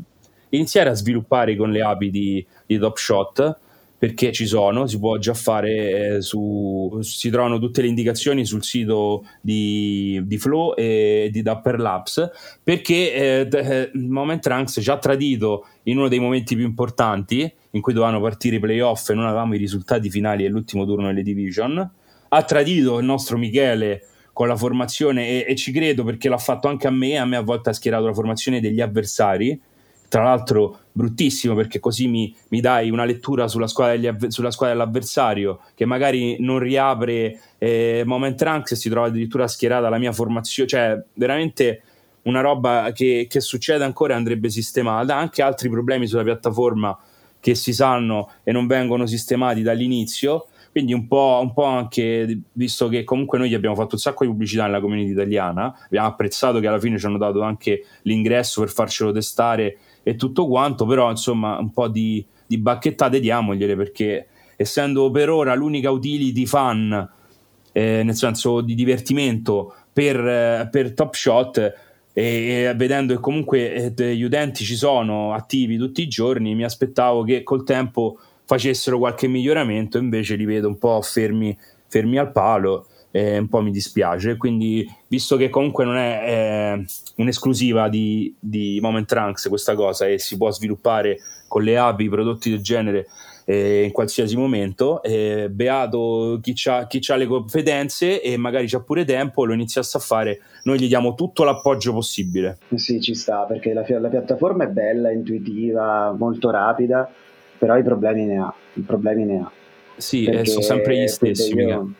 iniziare 0.50 0.90
a 0.90 0.94
sviluppare 0.94 1.56
con 1.56 1.70
le 1.70 1.82
api 1.82 2.10
di, 2.10 2.46
di 2.64 2.78
Top 2.78 2.96
Shot 2.96 3.58
perché 4.04 4.32
ci 4.32 4.44
sono, 4.44 4.86
si 4.86 4.98
può 4.98 5.16
già 5.16 5.32
fare 5.32 6.16
eh, 6.16 6.20
su, 6.20 6.98
si 7.00 7.30
trovano 7.30 7.58
tutte 7.58 7.80
le 7.80 7.88
indicazioni 7.88 8.44
sul 8.44 8.62
sito 8.62 9.24
di, 9.40 10.20
di 10.26 10.36
Flow 10.36 10.74
e 10.76 11.30
di 11.32 11.40
Dapper 11.40 11.80
Labs, 11.80 12.30
perché 12.62 13.14
eh, 13.14 13.48
eh 13.50 13.90
Moment 13.94 14.42
Trunks 14.42 14.78
ci 14.82 14.90
ha 14.90 14.98
tradito 14.98 15.68
in 15.84 15.96
uno 15.96 16.08
dei 16.08 16.18
momenti 16.18 16.54
più 16.54 16.66
importanti 16.66 17.50
in 17.70 17.80
cui 17.80 17.94
dovevano 17.94 18.20
partire 18.20 18.56
i 18.56 18.60
playoff 18.60 19.08
e 19.08 19.14
non 19.14 19.24
avevamo 19.24 19.54
i 19.54 19.58
risultati 19.58 20.10
finali 20.10 20.42
dell'ultimo 20.42 20.84
turno 20.84 21.06
delle 21.06 21.22
division, 21.22 21.90
ha 22.28 22.42
tradito 22.42 22.98
il 22.98 23.06
nostro 23.06 23.38
Michele 23.38 24.02
con 24.34 24.48
la 24.48 24.56
formazione 24.56 25.28
e, 25.28 25.46
e 25.48 25.56
ci 25.56 25.72
credo 25.72 26.04
perché 26.04 26.28
l'ha 26.28 26.36
fatto 26.36 26.68
anche 26.68 26.86
a 26.86 26.90
me, 26.90 27.16
a 27.16 27.24
me 27.24 27.36
a 27.36 27.42
volte 27.42 27.70
ha 27.70 27.72
schierato 27.72 28.04
la 28.04 28.12
formazione 28.12 28.60
degli 28.60 28.82
avversari. 28.82 29.58
Tra 30.10 30.24
l'altro 30.24 30.80
bruttissimo 30.96 31.56
perché 31.56 31.80
così 31.80 32.06
mi, 32.06 32.34
mi 32.50 32.60
dai 32.60 32.88
una 32.88 33.04
lettura 33.04 33.48
sulla 33.48 33.66
squadra, 33.66 34.16
sulla 34.28 34.52
squadra, 34.52 34.76
dell'avversario 34.76 35.60
che 35.74 35.84
magari 35.84 36.36
non 36.38 36.60
riapre 36.60 37.40
eh, 37.58 38.04
Moment 38.06 38.36
Trunks 38.36 38.72
e 38.72 38.76
si 38.76 38.88
trova 38.88 39.08
addirittura 39.08 39.48
schierata 39.48 39.88
la 39.88 39.98
mia 39.98 40.12
formazione, 40.12 40.68
cioè 40.68 41.02
veramente 41.14 41.82
una 42.22 42.40
roba 42.40 42.92
che, 42.94 43.26
che 43.28 43.40
succede 43.40 43.82
ancora 43.82 44.14
andrebbe 44.14 44.48
sistemata, 44.50 45.16
anche 45.16 45.42
altri 45.42 45.68
problemi 45.68 46.06
sulla 46.06 46.22
piattaforma 46.22 46.96
che 47.40 47.56
si 47.56 47.74
sanno 47.74 48.30
e 48.44 48.52
non 48.52 48.66
vengono 48.66 49.04
sistemati 49.04 49.62
dall'inizio. 49.62 50.46
Quindi 50.70 50.92
un 50.92 51.06
po', 51.06 51.38
un 51.42 51.52
po', 51.52 51.64
anche 51.64 52.40
visto 52.52 52.88
che 52.88 53.04
comunque 53.04 53.38
noi 53.38 53.52
abbiamo 53.54 53.76
fatto 53.76 53.94
un 53.94 54.00
sacco 54.00 54.24
di 54.24 54.30
pubblicità 54.30 54.64
nella 54.64 54.80
community 54.80 55.12
italiana 55.12 55.72
abbiamo 55.84 56.08
apprezzato 56.08 56.58
che 56.58 56.66
alla 56.66 56.80
fine 56.80 56.98
ci 56.98 57.06
hanno 57.06 57.18
dato 57.18 57.42
anche 57.42 57.84
l'ingresso 58.02 58.60
per 58.60 58.70
farcelo 58.70 59.12
testare 59.12 59.76
e 60.04 60.14
tutto 60.14 60.46
quanto, 60.46 60.86
però 60.86 61.10
insomma 61.10 61.58
un 61.58 61.72
po' 61.72 61.88
di, 61.88 62.24
di 62.46 62.58
bacchettate 62.58 63.18
diamogliele 63.18 63.74
perché 63.74 64.26
essendo 64.54 65.10
per 65.10 65.30
ora 65.30 65.54
l'unica 65.54 65.90
utility 65.90 66.46
fan, 66.46 67.10
eh, 67.72 68.02
nel 68.04 68.14
senso 68.14 68.60
di 68.60 68.76
divertimento 68.76 69.74
per, 69.92 70.16
eh, 70.16 70.68
per 70.70 70.92
Top 70.92 71.14
Shot, 71.14 71.74
e, 72.12 72.72
vedendo 72.76 73.14
che 73.14 73.20
comunque 73.20 73.92
eh, 73.92 74.14
gli 74.14 74.22
utenti 74.22 74.62
ci 74.62 74.76
sono 74.76 75.32
attivi 75.32 75.76
tutti 75.76 76.02
i 76.02 76.06
giorni, 76.06 76.54
mi 76.54 76.62
aspettavo 76.62 77.24
che 77.24 77.42
col 77.42 77.64
tempo 77.64 78.18
facessero 78.44 78.98
qualche 78.98 79.26
miglioramento, 79.26 79.98
invece 79.98 80.36
li 80.36 80.44
vedo 80.44 80.68
un 80.68 80.78
po' 80.78 81.00
fermi, 81.02 81.56
fermi 81.88 82.18
al 82.18 82.30
palo 82.30 82.86
eh, 83.14 83.38
un 83.38 83.48
po' 83.48 83.60
mi 83.60 83.70
dispiace. 83.70 84.36
Quindi, 84.36 84.84
visto 85.06 85.36
che 85.36 85.48
comunque 85.48 85.84
non 85.84 85.96
è 85.96 86.22
eh, 86.26 86.84
un'esclusiva 87.16 87.88
di, 87.88 88.34
di 88.40 88.80
Moment 88.82 89.06
Trunks 89.06 89.46
questa 89.48 89.76
cosa 89.76 90.08
e 90.08 90.18
si 90.18 90.36
può 90.36 90.50
sviluppare 90.50 91.18
con 91.46 91.62
le 91.62 91.78
api 91.78 92.08
prodotti 92.08 92.50
del 92.50 92.60
genere 92.60 93.06
eh, 93.44 93.84
in 93.84 93.92
qualsiasi 93.92 94.36
momento, 94.36 95.00
eh, 95.04 95.48
beato 95.48 96.40
chi 96.42 96.54
ha 96.68 97.14
le 97.14 97.26
competenze 97.26 98.20
e 98.20 98.36
magari 98.36 98.66
c'ha 98.66 98.80
pure 98.80 99.04
tempo, 99.04 99.44
lo 99.44 99.52
iniziasse 99.52 99.96
a 99.96 100.00
fare, 100.00 100.40
noi 100.64 100.80
gli 100.80 100.88
diamo 100.88 101.14
tutto 101.14 101.44
l'appoggio 101.44 101.92
possibile. 101.92 102.58
Sì, 102.74 103.00
ci 103.00 103.14
sta, 103.14 103.44
perché 103.44 103.72
la, 103.72 103.84
la 104.00 104.08
piattaforma 104.08 104.64
è 104.64 104.68
bella, 104.68 105.12
intuitiva, 105.12 106.12
molto 106.18 106.50
rapida, 106.50 107.08
però 107.56 107.76
i 107.76 107.84
problemi 107.84 108.24
ne 108.24 108.38
ha. 108.38 108.52
I 108.72 108.80
problemi 108.80 109.24
ne 109.24 109.38
ha. 109.38 109.52
Sì, 109.96 110.28
sono 110.42 110.62
sempre 110.62 111.00
gli 111.00 111.06
stessi. 111.06 111.54
Io, 111.54 111.92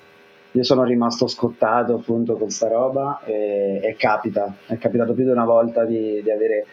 io 0.56 0.62
sono 0.62 0.84
rimasto 0.84 1.26
scottato 1.26 1.94
appunto 1.94 2.36
con 2.36 2.48
sta 2.48 2.68
roba 2.68 3.20
e, 3.24 3.80
e 3.82 3.96
capita, 3.96 4.54
è 4.66 4.78
capitato 4.78 5.12
più 5.12 5.24
di 5.24 5.30
una 5.30 5.44
volta 5.44 5.84
di, 5.84 6.22
di, 6.22 6.30
avere 6.30 6.66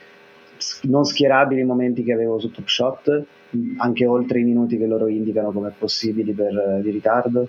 non 0.83 1.03
schierabili 1.03 1.63
momenti 1.63 2.03
che 2.03 2.13
avevo 2.13 2.38
su 2.38 2.51
Top 2.51 2.67
Shot, 2.67 3.23
anche 3.77 4.05
oltre 4.05 4.39
i 4.39 4.43
minuti 4.43 4.77
che 4.77 4.85
loro 4.85 5.07
indicano 5.07 5.51
come 5.51 5.73
possibili 5.75 6.31
per, 6.33 6.79
di 6.83 6.91
ritardo. 6.91 7.47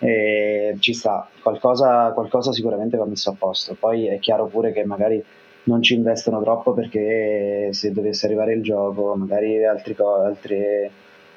E 0.00 0.76
ci 0.80 0.92
sta, 0.92 1.26
qualcosa, 1.40 2.10
qualcosa 2.12 2.52
sicuramente 2.52 2.98
va 2.98 3.06
messo 3.06 3.30
a 3.30 3.36
posto. 3.38 3.74
Poi 3.78 4.06
è 4.08 4.18
chiaro 4.18 4.46
pure 4.46 4.70
che 4.70 4.84
magari 4.84 5.22
non 5.64 5.82
ci 5.82 5.94
investono 5.94 6.42
troppo 6.42 6.74
perché 6.74 7.68
se 7.70 7.90
dovesse 7.90 8.26
arrivare 8.26 8.52
il 8.52 8.62
gioco, 8.62 9.14
magari 9.16 9.64
altri, 9.64 9.96
altre, 9.98 10.90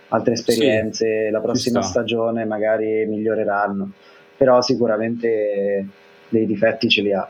altre 0.09 0.33
esperienze, 0.33 1.25
sì, 1.27 1.31
la 1.31 1.39
prossima 1.39 1.81
stagione 1.81 2.43
magari 2.43 3.05
miglioreranno, 3.05 3.91
però 4.37 4.61
sicuramente 4.61 5.85
dei 6.29 6.45
difetti 6.45 6.87
ce 6.87 7.01
li 7.01 7.13
ha. 7.13 7.27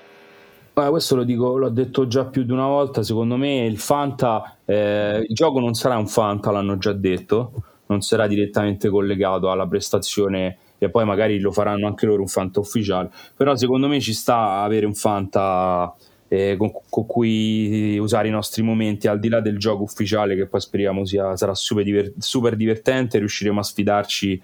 Ma 0.74 0.90
questo 0.90 1.16
lo 1.16 1.24
dico, 1.24 1.58
l'ho 1.58 1.70
detto 1.70 2.06
già 2.06 2.26
più 2.26 2.44
di 2.44 2.52
una 2.52 2.68
volta, 2.68 3.02
secondo 3.02 3.36
me 3.36 3.66
il 3.66 3.80
Fanta, 3.80 4.58
eh, 4.64 5.26
il 5.28 5.34
gioco 5.34 5.60
non 5.60 5.74
sarà 5.74 5.98
un 5.98 6.08
Fanta, 6.08 6.52
l'hanno 6.52 6.78
già 6.78 6.94
detto, 6.94 7.52
non 7.88 8.02
sarà 8.02 8.28
direttamente 8.28 8.88
collegato 8.90 9.50
alla 9.50 9.66
prestazione 9.66 10.58
e 10.78 10.90
poi 10.90 11.04
magari 11.04 11.40
lo 11.40 11.52
faranno 11.52 11.88
anche 11.88 12.06
loro 12.06 12.22
un 12.22 12.28
Fanta 12.28 12.60
ufficiale, 12.60 13.10
però 13.36 13.56
secondo 13.56 13.88
me 13.88 14.00
ci 14.00 14.14
sta 14.14 14.62
avere 14.62 14.86
un 14.86 14.94
Fanta 14.94 15.96
eh, 16.28 16.56
con, 16.58 16.72
con, 16.90 17.08
cui 17.08 17.98
usare 17.98 18.28
i 18.28 18.32
nostri 18.32 18.62
momenti 18.62 19.08
al 19.08 19.20
di 19.20 19.30
là 19.30 19.40
del 19.40 19.58
gioco 19.58 19.82
ufficiale 19.82 20.36
che 20.36 20.46
poi 20.46 20.60
speriamo 20.60 21.06
sia, 21.06 21.36
sarà 21.36 21.56
super, 21.56 21.84
diver- 21.84 22.14
super 22.20 22.56
divertente, 22.56 23.18
riusciremo 23.18 23.60
a 23.60 23.64
sfidarci 23.64 24.40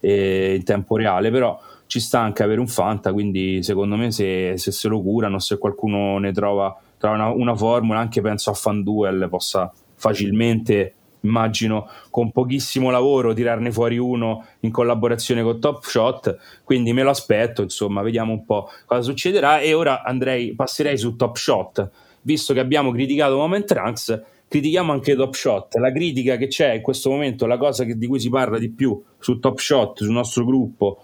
eh, 0.00 0.54
in 0.54 0.64
tempo 0.64 0.96
reale, 0.96 1.30
però 1.30 1.60
ci 1.86 2.00
sta 2.00 2.20
anche 2.20 2.42
avere 2.42 2.60
un 2.60 2.68
Fanta, 2.68 3.12
quindi 3.12 3.62
secondo 3.62 3.96
me 3.96 4.10
se, 4.10 4.56
se 4.56 4.72
se 4.72 4.88
lo 4.88 5.00
curano, 5.00 5.38
se 5.38 5.58
qualcuno 5.58 6.18
ne 6.18 6.32
trova, 6.32 6.76
trova 6.98 7.14
una, 7.14 7.28
una 7.28 7.54
formula, 7.54 7.98
anche 7.98 8.20
penso 8.20 8.50
a 8.50 8.54
FanDuel 8.54 9.28
possa 9.28 9.72
facilmente 9.94 10.94
immagino 11.24 11.88
con 12.10 12.30
pochissimo 12.30 12.90
lavoro 12.90 13.32
tirarne 13.32 13.72
fuori 13.72 13.98
uno 13.98 14.44
in 14.60 14.70
collaborazione 14.70 15.42
con 15.42 15.58
Top 15.58 15.82
Shot. 15.82 16.36
Quindi 16.62 16.92
me 16.92 17.02
lo 17.02 17.10
aspetto 17.10 17.62
insomma 17.62 18.02
vediamo 18.02 18.32
un 18.32 18.44
po' 18.44 18.68
cosa 18.86 19.02
succederà. 19.02 19.60
E 19.60 19.74
ora 19.74 20.02
andrei 20.02 20.54
passerei 20.54 20.96
su 20.96 21.16
Top 21.16 21.36
Shot. 21.36 21.90
Visto 22.22 22.54
che 22.54 22.60
abbiamo 22.60 22.90
criticato 22.90 23.36
Moment 23.36 23.70
Ranks 23.70 24.22
critichiamo 24.46 24.92
anche 24.92 25.16
Top 25.16 25.34
Shot. 25.34 25.74
La 25.76 25.90
critica 25.90 26.36
che 26.36 26.46
c'è 26.46 26.74
in 26.74 26.82
questo 26.82 27.10
momento 27.10 27.46
la 27.46 27.56
cosa 27.56 27.84
che, 27.84 27.96
di 27.96 28.06
cui 28.06 28.20
si 28.20 28.28
parla 28.28 28.58
di 28.58 28.70
più 28.70 29.02
su 29.18 29.38
Top 29.38 29.58
Shot 29.58 30.02
sul 30.02 30.12
nostro 30.12 30.44
gruppo 30.44 30.98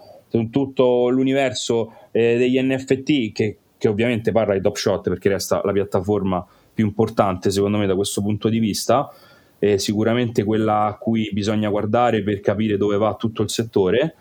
tutto 0.49 1.09
l'universo 1.09 1.93
eh, 2.11 2.37
degli 2.37 2.59
NFT 2.61 3.31
che, 3.31 3.57
che 3.77 3.87
ovviamente 3.87 4.31
parla 4.31 4.53
di 4.53 4.61
Top 4.61 4.75
Shot 4.75 5.09
perché 5.09 5.29
resta 5.29 5.61
la 5.63 5.71
piattaforma 5.71 6.45
più 6.73 6.85
importante 6.85 7.51
secondo 7.51 7.77
me 7.77 7.85
da 7.85 7.95
questo 7.95 8.21
punto 8.21 8.49
di 8.49 8.59
vista. 8.59 9.11
Eh, 9.59 9.77
sicuramente 9.77 10.43
quella 10.43 10.85
a 10.85 10.97
cui 10.97 11.29
bisogna 11.31 11.69
guardare 11.69 12.23
per 12.23 12.39
capire 12.39 12.77
dove 12.77 12.97
va 12.97 13.13
tutto 13.13 13.43
il 13.43 13.49
settore, 13.51 14.15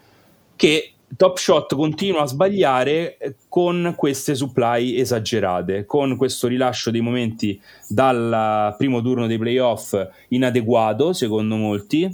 che 0.54 0.92
Top 1.16 1.38
Shot 1.38 1.74
continua 1.74 2.22
a 2.22 2.26
sbagliare 2.26 3.16
con 3.48 3.94
queste 3.96 4.34
supply 4.34 4.96
esagerate, 4.96 5.84
con 5.84 6.16
questo 6.16 6.46
rilascio 6.46 6.90
dei 6.90 7.00
momenti 7.00 7.60
dal 7.88 8.74
primo 8.78 9.02
turno 9.02 9.26
dei 9.26 9.38
playoff 9.38 9.96
inadeguato, 10.28 11.12
secondo 11.12 11.56
molti, 11.56 12.08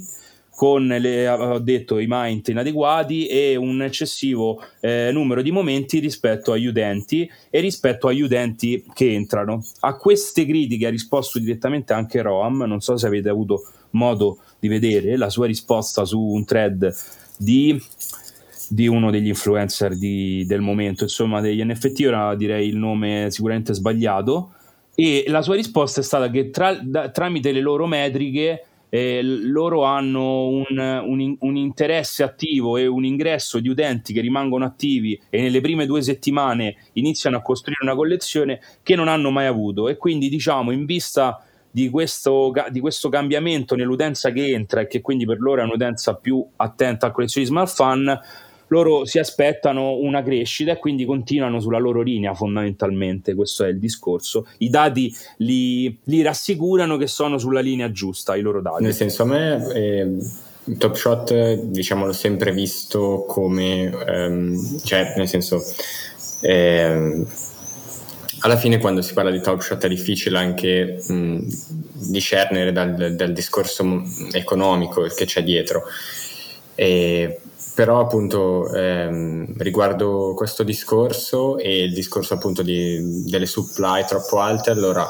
con 0.57 0.87
le, 0.87 1.29
ho 1.29 1.59
detto, 1.59 1.99
i 1.99 2.07
mind 2.09 2.47
inadeguati 2.47 3.27
e 3.27 3.55
un 3.55 3.83
eccessivo 3.83 4.59
eh, 4.79 5.11
numero 5.13 5.43
di 5.43 5.51
momenti 5.51 5.99
rispetto 5.99 6.51
agli 6.51 6.65
utenti 6.65 7.29
e 7.51 7.59
rispetto 7.59 8.07
agli 8.07 8.21
utenti 8.21 8.83
che 8.91 9.13
entrano. 9.13 9.63
A 9.81 9.95
queste 9.97 10.47
critiche 10.47 10.87
ha 10.87 10.89
risposto 10.89 11.37
direttamente 11.37 11.93
anche 11.93 12.23
Roam, 12.23 12.63
non 12.63 12.81
so 12.81 12.97
se 12.97 13.05
avete 13.05 13.29
avuto 13.29 13.67
modo 13.91 14.39
di 14.57 14.67
vedere 14.67 15.15
la 15.15 15.29
sua 15.29 15.45
risposta 15.45 16.05
su 16.05 16.19
un 16.19 16.43
thread 16.43 16.91
di, 17.37 17.79
di 18.67 18.87
uno 18.87 19.11
degli 19.11 19.27
influencer 19.27 19.95
di, 19.95 20.43
del 20.47 20.61
momento, 20.61 21.03
insomma 21.03 21.39
degli 21.39 21.63
NFT, 21.63 22.03
ora 22.07 22.33
direi 22.33 22.67
il 22.67 22.77
nome 22.77 23.27
sicuramente 23.29 23.75
sbagliato, 23.75 24.53
e 24.95 25.25
la 25.27 25.43
sua 25.43 25.53
risposta 25.53 26.01
è 26.01 26.03
stata 26.03 26.31
che 26.31 26.49
tra, 26.49 26.73
da, 26.81 27.09
tramite 27.09 27.51
le 27.51 27.61
loro 27.61 27.85
metriche 27.85 28.63
eh, 28.89 29.21
loro 29.21 29.83
hanno 29.83 30.47
un, 30.47 30.65
un, 30.69 31.35
un, 31.39 31.55
interesse 31.55 32.23
attivo 32.23 32.77
e 32.77 32.87
un 32.87 33.03
ingresso 33.03 33.59
di 33.59 33.69
utenti 33.69 34.13
che 34.13 34.21
rimangono 34.21 34.65
attivi 34.65 35.19
e 35.29 35.41
nelle 35.41 35.61
prime 35.61 35.85
due 35.85 36.01
settimane 36.01 36.75
iniziano 36.93 37.37
a 37.37 37.41
costruire 37.41 37.83
una 37.83 37.95
collezione 37.95 38.61
che 38.83 38.95
non 38.95 39.07
hanno 39.07 39.29
mai 39.29 39.45
avuto. 39.45 39.89
E 39.89 39.97
quindi 39.97 40.29
diciamo 40.29 40.71
in 40.71 40.85
vista 40.85 41.41
di 41.69 41.89
questo, 41.89 42.53
di 42.69 42.79
questo 42.79 43.09
cambiamento 43.09 43.75
nell'utenza 43.75 44.31
che 44.31 44.47
entra 44.47 44.81
e 44.81 44.87
che 44.87 45.01
quindi 45.01 45.25
per 45.25 45.39
loro 45.39 45.61
è 45.61 45.65
un'utenza 45.65 46.15
più 46.15 46.43
attenta 46.55 47.07
al 47.07 47.11
collezionismo 47.11 47.59
al 47.59 47.69
fan 47.69 48.19
loro 48.67 49.05
si 49.05 49.19
aspettano 49.19 49.97
una 49.97 50.23
crescita 50.23 50.71
e 50.71 50.77
quindi 50.77 51.05
continuano 51.05 51.59
sulla 51.59 51.77
loro 51.77 52.01
linea 52.01 52.33
fondamentalmente, 52.33 53.35
questo 53.35 53.63
è 53.63 53.69
il 53.69 53.79
discorso. 53.79 54.47
I 54.59 54.69
dati 54.69 55.13
li, 55.37 55.97
li 56.05 56.21
rassicurano 56.21 56.97
che 56.97 57.07
sono 57.07 57.37
sulla 57.37 57.61
linea 57.61 57.91
giusta, 57.91 58.35
i 58.35 58.41
loro 58.41 58.61
dati. 58.61 58.83
Nel 58.83 58.93
senso 58.93 59.23
a 59.23 59.25
me... 59.25 59.73
Eh... 59.73 60.45
Top 60.77 60.95
Shot, 60.95 61.53
diciamo, 61.61 62.05
l'ho 62.05 62.11
sempre 62.11 62.51
visto 62.51 63.23
come, 63.25 63.89
ehm, 64.05 64.81
cioè, 64.83 65.13
nel 65.15 65.29
senso, 65.29 65.63
ehm, 66.41 67.25
alla 68.39 68.57
fine 68.57 68.77
quando 68.77 69.01
si 69.01 69.13
parla 69.13 69.31
di 69.31 69.41
Top 69.41 69.61
Shot 69.61 69.85
è 69.85 69.87
difficile 69.87 70.37
anche 70.37 71.01
mh, 71.07 71.47
discernere 72.09 72.71
dal, 72.71 73.15
dal, 73.15 73.31
discorso 73.31 74.03
economico 74.33 75.03
che 75.03 75.25
c'è 75.25 75.41
dietro. 75.41 75.83
E 76.75 77.39
però 77.77 77.99
appunto 77.99 78.73
ehm, 78.73 79.53
riguardo 79.57 80.33
questo 80.35 80.63
discorso 80.63 81.59
e 81.59 81.83
il 81.83 81.93
discorso 81.93 82.33
appunto 82.33 82.63
di, 82.63 83.23
delle 83.29 83.45
supply 83.45 84.03
troppo 84.03 84.39
alte, 84.39 84.71
allora 84.71 85.07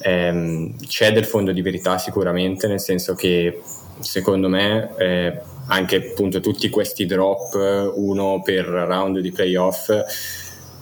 ehm, 0.00 0.74
c'è 0.88 1.12
del 1.12 1.24
fondo 1.24 1.52
di 1.52 1.62
verità 1.62 1.98
sicuramente, 1.98 2.66
nel 2.66 2.80
senso 2.80 3.14
che 3.14 3.62
secondo 4.00 4.48
me 4.48 4.90
eh, 4.98 5.40
anche 5.68 6.10
appunto 6.10 6.40
tutti 6.40 6.68
questi 6.68 7.06
drop, 7.06 7.92
uno 7.94 8.42
per 8.42 8.64
round 8.64 9.20
di 9.20 9.30
playoff, 9.30 9.88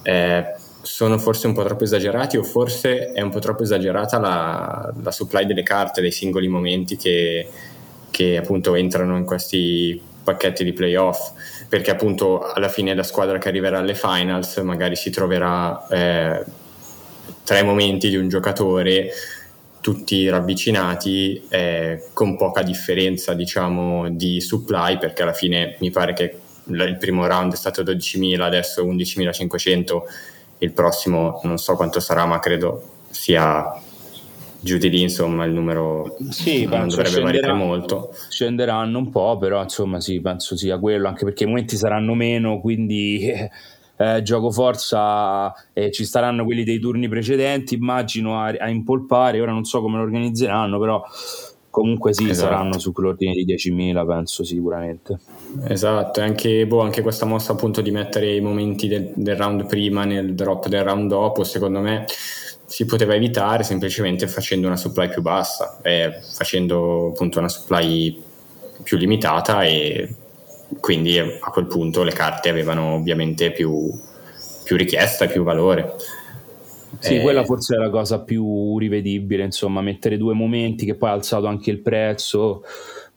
eh, 0.01 0.55
sono 0.81 1.19
forse 1.19 1.45
un 1.45 1.53
po' 1.53 1.63
troppo 1.63 1.83
esagerati 1.83 2.37
o 2.37 2.43
forse 2.43 3.11
è 3.11 3.21
un 3.21 3.29
po' 3.29 3.37
troppo 3.37 3.61
esagerata 3.61 4.17
la, 4.17 4.91
la 4.99 5.11
supply 5.11 5.45
delle 5.45 5.61
carte, 5.61 6.01
dei 6.01 6.11
singoli 6.11 6.47
momenti 6.47 6.97
che, 6.97 7.47
che 8.09 8.35
appunto 8.35 8.73
entrano 8.73 9.15
in 9.15 9.25
questi 9.25 10.08
pacchetti 10.29 10.63
di 10.63 10.73
playoff, 10.73 11.31
perché 11.67 11.91
appunto 11.91 12.41
alla 12.41 12.69
fine 12.69 12.93
la 12.93 13.03
squadra 13.03 13.37
che 13.37 13.47
arriverà 13.47 13.79
alle 13.79 13.95
finals 13.95 14.57
magari 14.57 14.95
si 14.95 15.09
troverà 15.09 15.87
eh, 15.87 16.43
tre 17.43 17.63
momenti 17.63 18.09
di 18.09 18.15
un 18.15 18.27
giocatore 18.29 19.09
tutti 19.81 20.27
ravvicinati 20.27 21.47
eh, 21.49 22.09
con 22.13 22.35
poca 22.37 22.61
differenza 22.63 23.33
diciamo 23.33 24.09
di 24.09 24.41
supply 24.41 24.97
perché 24.97 25.21
alla 25.21 25.33
fine 25.33 25.77
mi 25.79 25.89
pare 25.89 26.13
che 26.13 26.37
il 26.65 26.97
primo 26.99 27.25
round 27.25 27.53
è 27.53 27.55
stato 27.55 27.81
12.000 27.81 28.41
adesso 28.41 28.85
11.500 28.85 30.01
il 30.59 30.71
prossimo 30.73 31.39
non 31.43 31.57
so 31.57 31.75
quanto 31.75 31.99
sarà 32.01 32.25
ma 32.25 32.39
credo 32.39 32.97
sia 33.09 33.81
giù 34.61 34.77
di 34.77 34.89
lì 34.89 35.01
insomma 35.01 35.45
il 35.45 35.53
numero 35.53 36.17
sì, 36.29 36.65
non 36.65 36.87
dovrebbe 36.87 37.21
variare 37.21 37.53
molto 37.53 38.13
scenderanno 38.29 38.97
un 38.97 39.09
po' 39.09 39.37
però 39.37 39.63
insomma 39.63 40.01
sì 40.01 40.19
penso 40.19 40.57
sia 40.57 40.77
quello 40.77 41.07
anche 41.07 41.23
perché 41.23 41.43
i 41.43 41.47
momenti 41.47 41.77
saranno 41.77 42.13
meno 42.13 42.59
quindi 42.59 43.19
eh, 43.29 43.49
eh, 43.95 44.21
gioco 44.21 44.51
forza 44.51 45.53
eh, 45.71 45.91
ci 45.91 46.03
saranno 46.03 46.43
quelli 46.43 46.63
dei 46.63 46.79
turni 46.79 47.07
precedenti 47.07 47.75
immagino 47.75 48.39
a, 48.39 48.47
a, 48.47 48.69
impolpare 48.69 49.39
ora 49.39 49.51
non 49.51 49.63
so 49.63 49.81
come 49.81 49.97
lo 49.97 50.03
organizzeranno 50.03 50.77
però 50.77 51.03
comunque 51.69 52.13
sì 52.13 52.27
esatto. 52.27 52.49
saranno 52.49 52.79
su 52.79 52.91
quell'ordine 52.91 53.33
di 53.33 53.45
10.000 53.45 54.05
penso 54.05 54.43
sicuramente 54.43 55.19
esatto 55.67 56.19
e 56.19 56.23
anche, 56.23 56.67
boh, 56.67 56.81
anche 56.81 57.01
questa 57.01 57.25
mossa 57.25 57.53
appunto 57.53 57.79
di 57.79 57.91
mettere 57.91 58.35
i 58.35 58.41
momenti 58.41 58.87
del, 58.87 59.11
del 59.15 59.37
round 59.37 59.65
prima 59.67 60.03
nel 60.03 60.33
drop 60.33 60.67
del 60.67 60.83
round 60.83 61.09
dopo 61.09 61.43
secondo 61.43 61.79
me 61.79 62.05
si 62.69 62.85
poteva 62.85 63.15
evitare 63.15 63.63
semplicemente 63.63 64.27
facendo 64.27 64.67
una 64.67 64.77
supply 64.77 65.09
più 65.09 65.23
bassa, 65.23 65.79
eh, 65.81 66.19
facendo 66.21 67.07
appunto 67.07 67.39
una 67.39 67.49
supply 67.49 68.21
più 68.83 68.95
limitata 68.95 69.63
e 69.63 70.13
quindi 70.79 71.17
a 71.17 71.49
quel 71.51 71.65
punto 71.65 72.03
le 72.03 72.11
carte 72.11 72.49
avevano 72.49 72.93
ovviamente 72.93 73.51
più, 73.51 73.91
più 74.63 74.77
richiesta 74.77 75.25
e 75.25 75.29
più 75.29 75.41
valore. 75.41 75.95
Sì, 76.99 77.15
eh, 77.15 77.21
quella 77.21 77.43
forse 77.43 77.75
è 77.75 77.79
la 77.79 77.89
cosa 77.89 78.19
più 78.19 78.77
rivedibile, 78.77 79.43
insomma, 79.43 79.81
mettere 79.81 80.17
due 80.17 80.35
momenti 80.35 80.85
che 80.85 80.93
poi 80.93 81.09
ha 81.09 81.13
alzato 81.13 81.47
anche 81.47 81.71
il 81.71 81.79
prezzo 81.79 82.63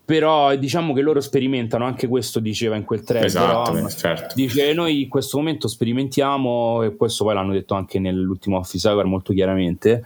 però 0.04 0.54
diciamo 0.56 0.92
che 0.92 1.00
loro 1.00 1.20
sperimentano 1.20 1.84
anche 1.84 2.08
questo 2.08 2.40
diceva 2.40 2.76
in 2.76 2.84
quel 2.84 3.02
thread 3.02 3.24
esatto, 3.24 3.72
però, 3.72 3.88
certo. 3.88 4.34
dice 4.34 4.72
noi 4.72 5.02
in 5.02 5.08
questo 5.08 5.38
momento 5.38 5.68
sperimentiamo 5.68 6.82
e 6.82 6.96
questo 6.96 7.24
poi 7.24 7.34
l'hanno 7.34 7.52
detto 7.52 7.74
anche 7.74 7.98
nell'ultimo 7.98 8.58
Office 8.58 8.88
Hour 8.88 9.04
molto 9.04 9.32
chiaramente 9.32 10.04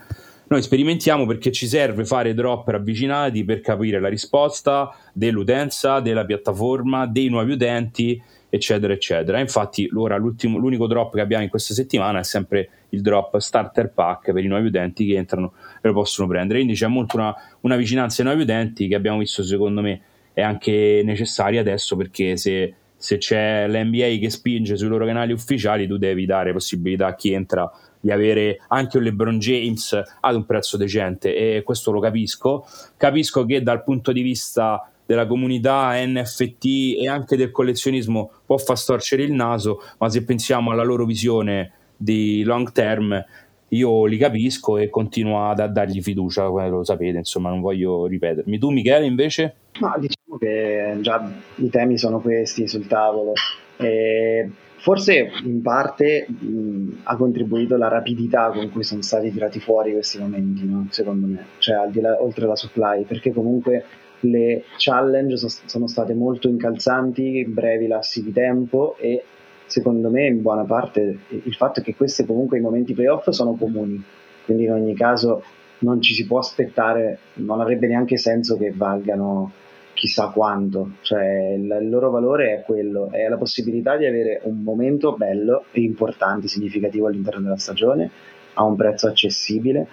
noi 0.49 0.61
sperimentiamo 0.61 1.25
perché 1.25 1.51
ci 1.51 1.67
serve 1.67 2.05
fare 2.05 2.33
drop 2.33 2.67
ravvicinati 2.67 3.43
per 3.43 3.59
capire 3.59 3.99
la 3.99 4.07
risposta 4.07 4.95
dell'utenza, 5.11 5.99
della 5.99 6.23
piattaforma, 6.23 7.05
dei 7.05 7.27
nuovi 7.27 7.51
utenti 7.51 8.21
eccetera, 8.49 8.93
eccetera. 8.93 9.39
Infatti, 9.39 9.89
ora 9.93 10.17
l'unico 10.17 10.87
drop 10.87 11.15
che 11.15 11.21
abbiamo 11.21 11.43
in 11.43 11.49
questa 11.49 11.73
settimana 11.73 12.19
è 12.19 12.23
sempre 12.23 12.69
il 12.89 13.01
drop 13.01 13.37
starter 13.37 13.91
pack 13.91 14.31
per 14.31 14.43
i 14.43 14.47
nuovi 14.47 14.67
utenti 14.67 15.05
che 15.05 15.15
entrano 15.15 15.53
e 15.81 15.87
lo 15.87 15.93
possono 15.93 16.27
prendere. 16.27 16.59
Quindi 16.59 16.77
c'è 16.77 16.87
molto 16.87 17.17
una, 17.17 17.33
una 17.61 17.75
vicinanza 17.75 18.21
ai 18.21 18.27
nuovi 18.27 18.43
utenti 18.43 18.87
che 18.87 18.95
abbiamo 18.95 19.19
visto, 19.19 19.43
secondo 19.43 19.81
me, 19.81 20.01
è 20.33 20.41
anche 20.41 21.01
necessaria 21.03 21.61
adesso 21.61 21.95
perché 21.95 22.37
se, 22.37 22.73
se 22.95 23.17
c'è 23.17 23.67
l'NBA 23.67 24.17
che 24.19 24.29
spinge 24.29 24.77
sui 24.77 24.87
loro 24.87 25.05
canali 25.05 25.33
ufficiali, 25.33 25.87
tu 25.87 25.97
devi 25.97 26.25
dare 26.25 26.53
possibilità 26.53 27.07
a 27.07 27.15
chi 27.15 27.33
entra 27.33 27.69
di 27.99 28.11
avere 28.11 28.59
anche 28.67 28.97
un 28.97 29.03
LeBron 29.03 29.39
James 29.39 29.99
ad 30.19 30.35
un 30.35 30.45
prezzo 30.45 30.77
decente 30.77 31.35
e 31.35 31.63
questo 31.63 31.91
lo 31.91 31.99
capisco. 31.99 32.65
Capisco 32.95 33.45
che 33.45 33.61
dal 33.61 33.83
punto 33.83 34.11
di 34.11 34.21
vista 34.21 34.91
della 35.07 35.25
comunità 35.25 35.93
NFT 35.95 36.99
e 36.99 37.07
anche 37.07 37.35
del 37.35 37.51
collezionismo 37.51 38.29
può 38.45 38.57
far 38.57 38.77
storcere 38.77 39.23
il 39.23 39.31
naso, 39.31 39.81
ma 39.97 40.09
se 40.09 40.23
pensiamo 40.23 40.71
alla 40.71 40.83
loro 40.83 41.05
visione 41.05 41.71
di 41.97 42.43
long 42.43 42.71
term, 42.71 43.25
io 43.69 44.05
li 44.05 44.17
capisco 44.17 44.77
e 44.77 44.89
continuo 44.89 45.49
a 45.49 45.53
dargli 45.53 46.01
fiducia, 46.01 46.45
lo 46.45 46.83
sapete, 46.83 47.17
insomma, 47.17 47.49
non 47.49 47.61
voglio 47.61 48.05
ripetermi. 48.05 48.59
Tu, 48.59 48.69
Michele, 48.69 49.05
invece? 49.05 49.55
Ma 49.79 49.97
diciamo 49.97 50.37
che 50.37 50.97
già 51.01 51.29
i 51.55 51.69
temi 51.69 51.97
sono 51.97 52.19
questi 52.19 52.67
sul 52.67 52.87
tavolo. 52.87 53.33
E 53.77 54.49
forse 54.77 55.31
in 55.43 55.61
parte 55.61 56.27
mh, 56.29 56.99
ha 57.03 57.15
contribuito 57.17 57.75
la 57.75 57.89
rapidità 57.89 58.51
con 58.51 58.69
cui 58.71 58.83
sono 58.83 59.01
stati 59.01 59.31
tirati 59.31 59.59
fuori 59.59 59.91
questi 59.91 60.19
momenti, 60.19 60.65
no? 60.65 60.87
secondo 60.89 61.27
me, 61.27 61.45
cioè 61.57 61.75
al 61.75 61.91
di 61.91 61.99
là, 61.99 62.15
oltre 62.21 62.47
la 62.47 62.55
supply, 62.55 63.03
perché 63.03 63.33
comunque 63.33 63.83
le 64.21 64.63
challenge 64.77 65.37
sono 65.37 65.87
state 65.87 66.13
molto 66.13 66.47
incalzanti, 66.47 67.45
brevi 67.45 67.87
lassi 67.87 68.23
di 68.23 68.31
tempo 68.31 68.95
e 68.97 69.23
secondo 69.65 70.09
me 70.09 70.25
in 70.25 70.41
buona 70.41 70.63
parte 70.63 71.19
il 71.27 71.53
fatto 71.53 71.81
è 71.81 71.83
che 71.83 71.95
questi 71.95 72.25
comunque 72.25 72.57
i 72.57 72.61
momenti 72.61 72.93
playoff 72.93 73.29
sono 73.29 73.53
comuni, 73.53 74.01
quindi 74.45 74.63
in 74.63 74.71
ogni 74.71 74.95
caso 74.95 75.43
non 75.79 76.01
ci 76.01 76.13
si 76.13 76.25
può 76.25 76.39
aspettare, 76.39 77.19
non 77.35 77.61
avrebbe 77.61 77.87
neanche 77.87 78.17
senso 78.17 78.57
che 78.57 78.71
valgano 78.75 79.51
chissà 79.93 80.27
quanto, 80.27 80.91
cioè 81.01 81.55
il, 81.57 81.89
loro 81.89 82.11
valore 82.11 82.53
è 82.53 82.61
quello, 82.61 83.09
è 83.11 83.27
la 83.27 83.37
possibilità 83.37 83.97
di 83.97 84.05
avere 84.05 84.41
un 84.43 84.61
momento 84.61 85.13
bello 85.13 85.65
e 85.71 85.81
importante, 85.81 86.47
significativo 86.47 87.07
all'interno 87.07 87.41
della 87.41 87.57
stagione 87.57 88.09
a 88.53 88.63
un 88.63 88.75
prezzo 88.75 89.07
accessibile. 89.07 89.87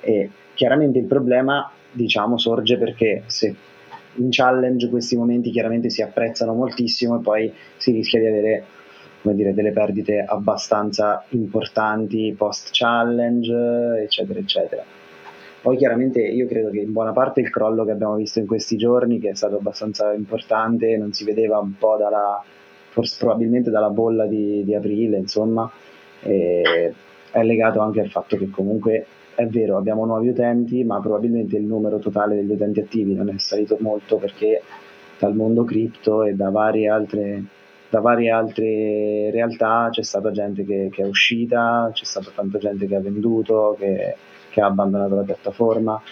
E 0.00 0.30
chiaramente 0.54 0.98
il 0.98 1.06
problema 1.06 1.70
diciamo 1.90 2.38
sorge 2.38 2.78
perché 2.78 3.24
se 3.26 3.54
in 4.18 4.28
challenge 4.30 4.88
questi 4.88 5.16
momenti 5.16 5.50
chiaramente 5.50 5.90
si 5.90 6.02
apprezzano 6.02 6.54
moltissimo 6.54 7.18
e 7.18 7.22
poi 7.22 7.52
si 7.76 7.92
rischia 7.92 8.20
di 8.20 8.26
avere 8.26 8.64
dire, 9.22 9.54
delle 9.54 9.72
perdite 9.72 10.24
abbastanza 10.26 11.24
importanti 11.30 12.34
post 12.36 12.70
challenge 12.72 13.52
eccetera 14.02 14.38
eccetera. 14.38 14.84
Poi 15.60 15.76
chiaramente 15.76 16.20
io 16.20 16.46
credo 16.46 16.70
che 16.70 16.78
in 16.78 16.92
buona 16.92 17.12
parte 17.12 17.40
il 17.40 17.50
crollo 17.50 17.84
che 17.84 17.90
abbiamo 17.90 18.14
visto 18.14 18.38
in 18.38 18.46
questi 18.46 18.76
giorni 18.76 19.18
che 19.18 19.30
è 19.30 19.34
stato 19.34 19.56
abbastanza 19.56 20.12
importante 20.12 20.96
non 20.96 21.12
si 21.12 21.24
vedeva 21.24 21.58
un 21.58 21.76
po' 21.76 21.96
dalla 21.96 22.42
forse 22.90 23.16
probabilmente 23.18 23.70
dalla 23.70 23.90
bolla 23.90 24.26
di, 24.26 24.64
di 24.64 24.74
aprile 24.74 25.18
insomma 25.18 25.70
è 26.20 27.42
legato 27.42 27.80
anche 27.80 28.00
al 28.00 28.08
fatto 28.08 28.36
che 28.36 28.50
comunque 28.50 29.06
è 29.38 29.46
vero, 29.46 29.76
abbiamo 29.76 30.04
nuovi 30.04 30.30
utenti, 30.30 30.82
ma 30.82 30.98
probabilmente 30.98 31.56
il 31.56 31.62
numero 31.62 32.00
totale 32.00 32.34
degli 32.34 32.50
utenti 32.50 32.80
attivi 32.80 33.14
non 33.14 33.28
è 33.28 33.38
salito 33.38 33.76
molto 33.78 34.16
perché 34.16 34.62
dal 35.16 35.36
mondo 35.36 35.62
cripto 35.62 36.24
e 36.24 36.34
da 36.34 36.50
varie 36.50 36.88
altre, 36.88 37.44
da 37.88 38.00
varie 38.00 38.32
altre 38.32 39.30
realtà 39.30 39.90
c'è 39.92 40.02
stata 40.02 40.32
gente 40.32 40.64
che, 40.64 40.88
che, 40.90 41.02
è 41.04 41.06
uscita, 41.06 41.88
c'è 41.92 42.04
stata 42.04 42.32
tanta 42.34 42.58
gente 42.58 42.88
che 42.88 42.96
ha 42.96 43.00
venduto, 43.00 43.76
che, 43.78 44.16
che 44.50 44.60
ha 44.60 44.66
abbandonato 44.66 45.14
la 45.14 45.22
piattaforma. 45.22 46.02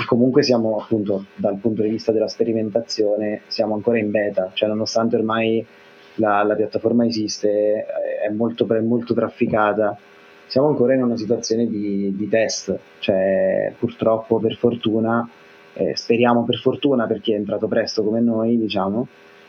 E 0.00 0.04
comunque 0.04 0.42
siamo 0.42 0.78
appunto 0.78 1.26
dal 1.36 1.58
punto 1.58 1.82
di 1.82 1.88
vista 1.88 2.10
della 2.10 2.26
sperimentazione 2.26 3.42
siamo 3.46 3.74
ancora 3.74 3.98
in 3.98 4.10
beta, 4.10 4.50
cioè 4.54 4.68
nonostante 4.68 5.14
ormai 5.14 5.64
la, 6.16 6.42
la 6.42 6.56
piattaforma 6.56 7.06
esiste, 7.06 7.86
è 8.24 8.28
molto, 8.30 8.66
è 8.66 8.80
molto 8.80 9.14
trafficata 9.14 9.96
siamo 10.46 10.68
ancora 10.68 10.94
in 10.94 11.02
una 11.02 11.16
situazione 11.16 11.66
di, 11.66 12.14
di 12.16 12.28
test, 12.28 12.78
cioè 12.98 13.72
purtroppo 13.78 14.38
per 14.38 14.56
fortuna, 14.56 15.28
eh, 15.74 15.96
speriamo 15.96 16.44
per 16.44 16.56
fortuna 16.56 17.06
per 17.06 17.20
chi 17.20 17.32
è 17.32 17.36
entrato 17.36 17.66
presto 17.68 18.02
come 18.02 18.20
noi, 18.20 18.58
diciamo, 18.58 19.06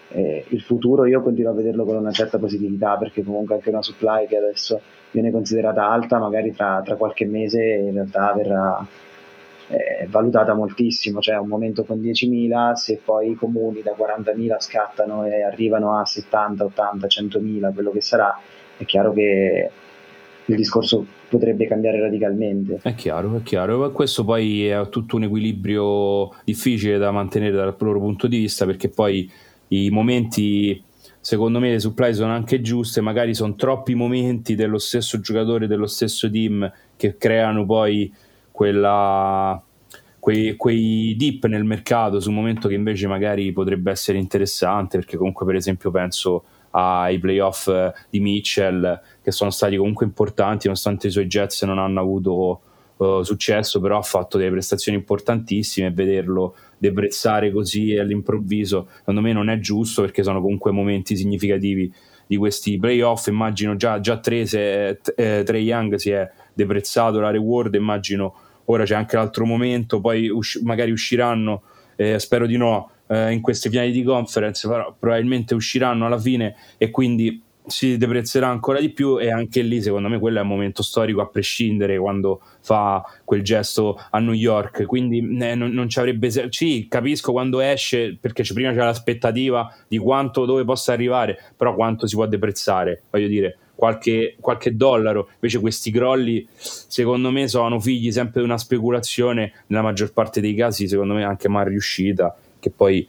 eh, 0.09 0.45
il 0.49 0.61
futuro 0.61 1.05
io 1.05 1.21
continuo 1.21 1.51
a 1.51 1.55
vederlo 1.55 1.85
con 1.85 1.95
una 1.95 2.11
certa 2.11 2.37
positività 2.37 2.97
perché 2.97 3.23
comunque 3.23 3.55
anche 3.55 3.69
una 3.69 3.81
supply 3.81 4.27
che 4.27 4.37
adesso 4.37 4.79
viene 5.11 5.31
considerata 5.31 5.89
alta, 5.89 6.19
magari 6.19 6.53
tra, 6.53 6.81
tra 6.83 6.95
qualche 6.95 7.25
mese 7.25 7.61
in 7.63 7.93
realtà 7.93 8.33
verrà 8.33 8.85
eh, 9.69 10.07
valutata 10.09 10.53
moltissimo, 10.53 11.19
cioè 11.19 11.37
un 11.37 11.47
momento 11.47 11.83
con 11.83 11.99
10.000, 11.99 12.73
se 12.73 12.99
poi 13.03 13.31
i 13.31 13.35
comuni 13.35 13.81
da 13.81 13.95
40.000 13.97 14.55
scattano 14.59 15.25
e 15.25 15.41
arrivano 15.41 15.97
a 15.97 16.05
70, 16.05 16.63
80, 16.65 17.07
100.000, 17.07 17.73
quello 17.73 17.91
che 17.91 18.01
sarà, 18.01 18.37
è 18.77 18.85
chiaro 18.85 19.13
che 19.13 19.69
il 20.45 20.55
discorso 20.55 21.05
potrebbe 21.29 21.67
cambiare 21.67 21.99
radicalmente. 21.99 22.79
È 22.81 22.93
chiaro, 22.95 23.37
è 23.37 23.43
chiaro. 23.43 23.91
Questo 23.91 24.23
poi 24.23 24.67
è 24.67 24.89
tutto 24.89 25.15
un 25.15 25.23
equilibrio 25.23 26.33
difficile 26.43 26.97
da 26.97 27.11
mantenere 27.11 27.55
dal 27.55 27.75
loro 27.79 27.99
punto 27.99 28.27
di 28.27 28.37
vista 28.37 28.65
perché 28.65 28.89
poi 28.89 29.29
i 29.69 29.89
momenti 29.89 30.81
secondo 31.23 31.59
me 31.59 31.71
le 31.71 31.79
supply 31.79 32.13
sono 32.13 32.33
anche 32.33 32.59
giuste, 32.59 32.99
magari 32.99 33.33
sono 33.33 33.55
troppi 33.55 33.95
momenti 33.95 34.55
dello 34.55 34.77
stesso 34.77 35.21
giocatore, 35.21 35.67
dello 35.67 35.87
stesso 35.87 36.29
team 36.29 36.69
che 36.97 37.15
creano 37.15 37.65
poi 37.65 38.13
quella, 38.51 39.61
quei, 40.19 40.57
quei, 40.57 41.15
dip 41.17 41.45
nel 41.45 41.63
mercato 41.63 42.19
su 42.19 42.27
un 42.27 42.35
momento 42.35 42.67
che 42.67 42.73
invece 42.73 43.07
magari 43.07 43.53
potrebbe 43.53 43.89
essere 43.89 44.17
interessante 44.17 44.97
perché 44.97 45.15
comunque 45.15 45.45
per 45.45 45.55
esempio 45.55 45.91
penso 45.91 46.43
ai 46.75 47.19
playoff 47.19 47.69
di 48.09 48.19
Mitchell 48.19 48.99
che 49.21 49.31
sono 49.31 49.49
stati 49.49 49.77
comunque 49.77 50.05
importanti 50.05 50.65
nonostante 50.65 51.07
i 51.07 51.11
suoi 51.11 51.27
Jets 51.27 51.63
non 51.63 51.77
hanno 51.77 51.99
avuto 51.99 52.61
uh, 52.97 53.21
successo 53.21 53.79
però 53.79 53.97
ha 53.97 54.03
fatto 54.03 54.37
delle 54.37 54.49
prestazioni 54.49 54.97
importantissime 54.97 55.91
vederlo 55.91 56.55
deprezzare 56.77 57.51
così 57.51 57.95
all'improvviso 57.95 58.87
secondo 58.99 59.21
me 59.21 59.33
non 59.33 59.49
è 59.49 59.59
giusto 59.59 60.01
perché 60.01 60.23
sono 60.23 60.41
comunque 60.41 60.71
momenti 60.71 61.15
significativi 61.15 61.93
di 62.25 62.37
questi 62.37 62.77
playoff. 62.77 63.27
Immagino 63.27 63.75
già, 63.75 63.99
già 63.99 64.17
tre, 64.17 64.45
se, 64.45 64.99
eh, 65.15 65.43
Young 65.43 65.95
si 65.95 66.11
è 66.11 66.29
deprezzato 66.53 67.19
la 67.19 67.31
reward 67.31 67.73
immagino 67.75 68.35
ora 68.65 68.83
c'è 68.83 68.95
anche 68.95 69.15
l'altro 69.15 69.45
momento 69.45 69.99
poi 69.99 70.29
usci- 70.29 70.61
magari 70.63 70.91
usciranno 70.91 71.63
eh, 71.95 72.19
spero 72.19 72.45
di 72.45 72.57
no 72.57 72.91
eh, 73.13 73.31
in 73.31 73.41
queste 73.41 73.69
finali 73.69 73.91
di 73.91 74.03
conference, 74.03 74.67
però 74.67 74.95
probabilmente 74.97 75.53
usciranno 75.53 76.05
alla 76.05 76.19
fine 76.19 76.55
e 76.77 76.89
quindi 76.89 77.41
si 77.65 77.97
deprezzerà 77.97 78.49
ancora 78.49 78.79
di 78.79 78.89
più 78.89 79.19
e 79.19 79.31
anche 79.31 79.61
lì 79.61 79.81
secondo 79.81 80.09
me 80.09 80.19
quello 80.19 80.39
è 80.39 80.41
un 80.41 80.47
momento 80.47 80.83
storico 80.83 81.21
a 81.21 81.27
prescindere 81.27 81.97
quando 81.97 82.41
fa 82.59 83.01
quel 83.23 83.41
gesto 83.41 83.97
a 84.09 84.19
New 84.19 84.33
York. 84.33 84.85
Quindi 84.85 85.19
eh, 85.19 85.55
non, 85.55 85.71
non, 85.71 85.87
ci 85.87 85.99
avrebbe 85.99 86.29
sì 86.49 86.87
capisco 86.89 87.31
quando 87.31 87.61
esce 87.61 88.17
perché 88.19 88.43
prima 88.53 88.71
c'è 88.71 88.77
l'aspettativa 88.77 89.73
di 89.87 89.97
quanto 89.97 90.45
dove 90.45 90.65
possa 90.65 90.91
arrivare 90.91 91.37
però 91.55 91.73
quanto 91.73 92.05
si 92.07 92.15
può 92.15 92.25
deprezzare 92.25 93.03
voglio 93.09 93.27
dire 93.27 93.57
qualche, 93.75 94.35
qualche 94.39 94.75
dollaro. 94.75 95.29
Invece 95.35 95.59
questi 95.59 95.91
crolli 95.91 96.45
secondo 96.55 97.31
me 97.31 97.47
sono 97.47 97.79
figli 97.79 98.11
sempre 98.11 98.41
di 98.41 98.47
una 98.47 98.57
speculazione 98.57 99.53
nella 99.67 99.83
maggior 99.83 100.11
parte 100.11 100.41
dei 100.41 100.53
casi 100.53 100.87
secondo 100.87 101.13
me 101.13 101.23
anche 101.23 101.47
mal 101.47 101.65
riuscita 101.65 102.35
che 102.63 102.69
poi 102.69 103.05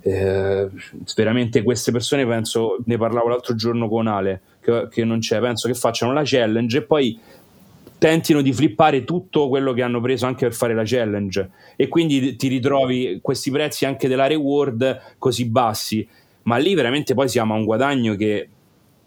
eh, 0.00 0.68
veramente 1.14 1.62
queste 1.62 1.92
persone 1.92 2.26
penso, 2.26 2.78
ne 2.86 2.96
parlavo 2.96 3.28
l'altro 3.28 3.54
giorno 3.54 3.86
con 3.86 4.06
Ale, 4.06 4.40
che, 4.62 4.88
che 4.90 5.04
non 5.04 5.18
c'è, 5.18 5.38
penso 5.40 5.68
che 5.68 5.74
facciano 5.74 6.14
la 6.14 6.22
challenge 6.24 6.78
e 6.78 6.82
poi 6.82 7.20
tentino 7.98 8.40
di 8.40 8.54
flippare 8.54 9.04
tutto 9.04 9.48
quello 9.50 9.74
che 9.74 9.82
hanno 9.82 10.00
preso 10.00 10.24
anche 10.24 10.46
per 10.46 10.54
fare 10.54 10.72
la 10.72 10.84
challenge. 10.86 11.50
E 11.76 11.88
quindi 11.88 12.34
ti 12.36 12.48
ritrovi 12.48 13.18
questi 13.20 13.50
prezzi 13.50 13.84
anche 13.84 14.08
della 14.08 14.26
reward 14.26 15.16
così 15.18 15.44
bassi. 15.44 16.08
Ma 16.44 16.56
lì 16.56 16.72
veramente 16.72 17.12
poi 17.12 17.28
siamo 17.28 17.52
a 17.52 17.58
un 17.58 17.66
guadagno 17.66 18.14
che 18.14 18.48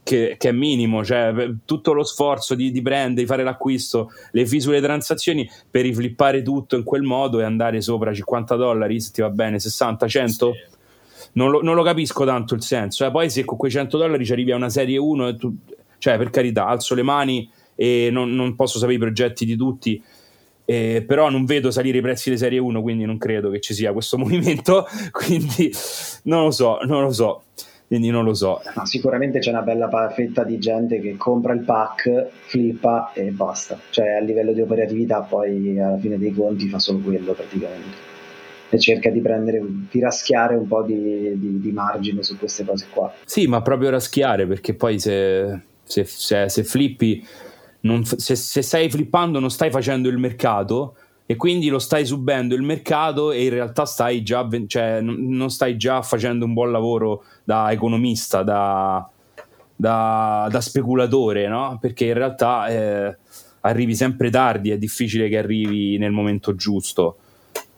che, 0.04 0.36
che, 0.38 0.50
è 0.50 0.52
minimo, 0.52 1.04
cioè 1.06 1.52
tutto 1.66 1.94
lo 1.94 2.04
sforzo 2.04 2.56
di, 2.56 2.72
di 2.72 2.82
prendere, 2.82 3.22
di 3.22 3.26
fare 3.26 3.44
l'acquisto, 3.44 4.12
le 4.32 4.46
fee 4.46 4.60
sulle 4.60 4.82
transazioni 4.82 5.50
per 5.70 5.84
riflippare 5.84 6.42
tutto 6.42 6.76
in 6.76 6.84
quel 6.84 7.04
modo 7.04 7.40
e 7.40 7.44
andare 7.44 7.82
sopra 7.82 8.14
50 8.14 8.56
dollari, 8.56 9.00
se 9.00 9.12
ti 9.12 9.22
va 9.22 9.30
bene, 9.30 9.60
60, 9.60 10.08
100. 10.08 10.52
Sì. 10.54 10.80
Non, 11.34 11.50
lo, 11.50 11.62
non 11.62 11.76
lo, 11.76 11.84
capisco 11.84 12.26
tanto 12.26 12.56
il 12.56 12.62
senso. 12.62 13.06
Eh. 13.06 13.12
Poi 13.12 13.30
se 13.30 13.46
con 13.46 13.58
quei 13.58 13.72
100 13.72 13.98
dollari 13.98 14.26
ci 14.26 14.32
arrivi 14.34 14.52
a 14.52 14.56
una 14.56 14.70
serie 14.70 14.98
1, 14.98 15.36
tu, 15.38 15.56
cioè 15.98 16.18
per 16.18 16.30
carità, 16.30 16.66
alzo 16.66 16.96
le 16.96 17.04
mani 17.04 17.50
e 17.76 18.10
non, 18.12 18.34
non 18.34 18.56
posso 18.56 18.80
sapere 18.80 18.98
i 18.98 19.00
progetti 19.00 19.46
di 19.46 19.56
tutti. 19.56 20.02
Eh, 20.66 21.04
però 21.06 21.30
non 21.30 21.46
vedo 21.46 21.70
salire 21.72 21.98
i 21.98 22.02
prezzi 22.02 22.30
di 22.30 22.38
serie 22.38 22.60
1, 22.60 22.82
quindi 22.82 23.06
non 23.06 23.18
credo 23.18 23.50
che 23.50 23.60
ci 23.60 23.74
sia 23.74 23.94
questo 23.94 24.18
movimento. 24.20 24.86
Quindi 25.12 25.72
non 26.24 26.46
lo 26.46 26.52
so, 26.52 26.80
non 26.84 27.04
lo 27.04 27.12
so. 27.12 27.44
Quindi 27.92 28.10
non 28.10 28.24
lo 28.24 28.34
so. 28.34 28.62
No, 28.74 28.86
sicuramente 28.86 29.40
c'è 29.40 29.50
una 29.50 29.64
bella 29.64 29.90
fetta 30.16 30.46
di 30.46 30.58
gente 30.60 31.02
che 31.02 31.18
compra 31.18 31.52
il 31.52 31.60
pack, 31.60 32.30
flippa 32.46 33.12
e 33.12 33.32
basta. 33.32 33.78
Cioè 33.90 34.12
a 34.12 34.22
livello 34.22 34.54
di 34.54 34.62
operatività 34.62 35.20
poi 35.20 35.78
alla 35.78 35.98
fine 35.98 36.18
dei 36.18 36.34
conti 36.34 36.70
fa 36.70 36.80
solo 36.80 37.00
quello 37.00 37.34
praticamente. 37.34 37.98
E 38.70 38.80
cerca 38.80 39.10
di 39.10 39.20
prendere, 39.20 39.62
di 39.92 40.00
raschiare 40.00 40.56
un 40.56 40.70
po' 40.70 40.84
di, 40.84 41.38
di, 41.38 41.60
di 41.60 41.72
margine 41.74 42.24
su 42.24 42.38
queste 42.38 42.64
cose 42.64 42.86
qua. 42.90 43.14
Sì, 43.26 43.46
ma 43.48 43.62
proprio 43.62 43.90
raschiare 43.90 44.48
perché 44.48 44.74
poi 44.74 44.98
se, 44.98 45.60
se, 45.84 46.06
se, 46.06 46.48
se 46.48 46.64
flippi, 46.64 47.28
non, 47.82 48.06
se, 48.06 48.36
se 48.38 48.62
stai 48.62 48.90
flippando 48.90 49.40
non 49.40 49.52
stai 49.52 49.70
facendo 49.70 50.08
il 50.08 50.18
mercato 50.18 50.96
e 51.32 51.38
quindi 51.38 51.70
lo 51.70 51.80
stai 51.80 52.06
subendo 52.06 52.56
il 52.56 52.62
mercato 52.62 53.32
e 53.32 53.46
in 53.46 53.52
realtà 53.52 53.86
stai 53.86 54.22
già, 54.22 54.46
cioè, 54.68 55.00
non 55.00 55.50
stai 55.50 55.78
già 55.78 56.02
facendo 56.02 56.44
un 56.44 56.52
buon 56.52 56.74
lavoro 56.74 57.24
da 57.46 57.72
economista, 57.72 58.44
da, 58.44 59.10
da, 59.74 60.50
da 60.52 60.60
speculatore, 60.60 61.48
no? 61.48 61.78
perché 61.80 62.08
in 62.08 62.16
realtà 62.16 62.68
eh, 62.68 63.18
arrivi 63.62 63.96
sempre 63.96 64.30
tardi, 64.30 64.72
è 64.72 64.78
difficile 64.78 65.30
che 65.30 65.38
arrivi 65.38 65.98
nel 65.98 66.12
momento 66.12 66.54
giusto. 66.54 67.16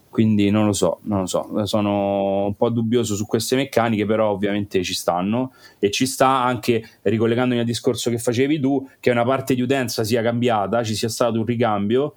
Quindi 0.10 0.50
non 0.50 0.66
lo 0.66 0.74
so, 0.74 1.02
non 1.04 1.20
lo 1.20 1.28
so, 1.28 1.68
sono 1.68 2.46
un 2.46 2.56
po' 2.56 2.70
dubbioso 2.70 3.14
su 3.14 3.28
queste 3.28 3.56
meccaniche, 3.56 4.08
però 4.08 4.32
ovviamente 4.32 4.82
ci 4.82 4.96
stanno 4.96 5.54
e 5.78 5.92
ci 5.92 6.08
sta 6.08 6.42
anche, 6.44 6.84
ricollegandomi 7.04 7.60
al 7.60 7.68
discorso 7.68 8.10
che 8.10 8.18
facevi 8.18 8.60
tu, 8.60 8.90
che 9.00 9.12
una 9.12 9.24
parte 9.24 9.54
di 9.54 9.62
utenza 9.62 10.04
sia 10.04 10.24
cambiata, 10.24 10.84
ci 10.84 10.96
sia 10.96 11.10
stato 11.10 11.38
un 11.38 11.46
ricambio 11.46 12.16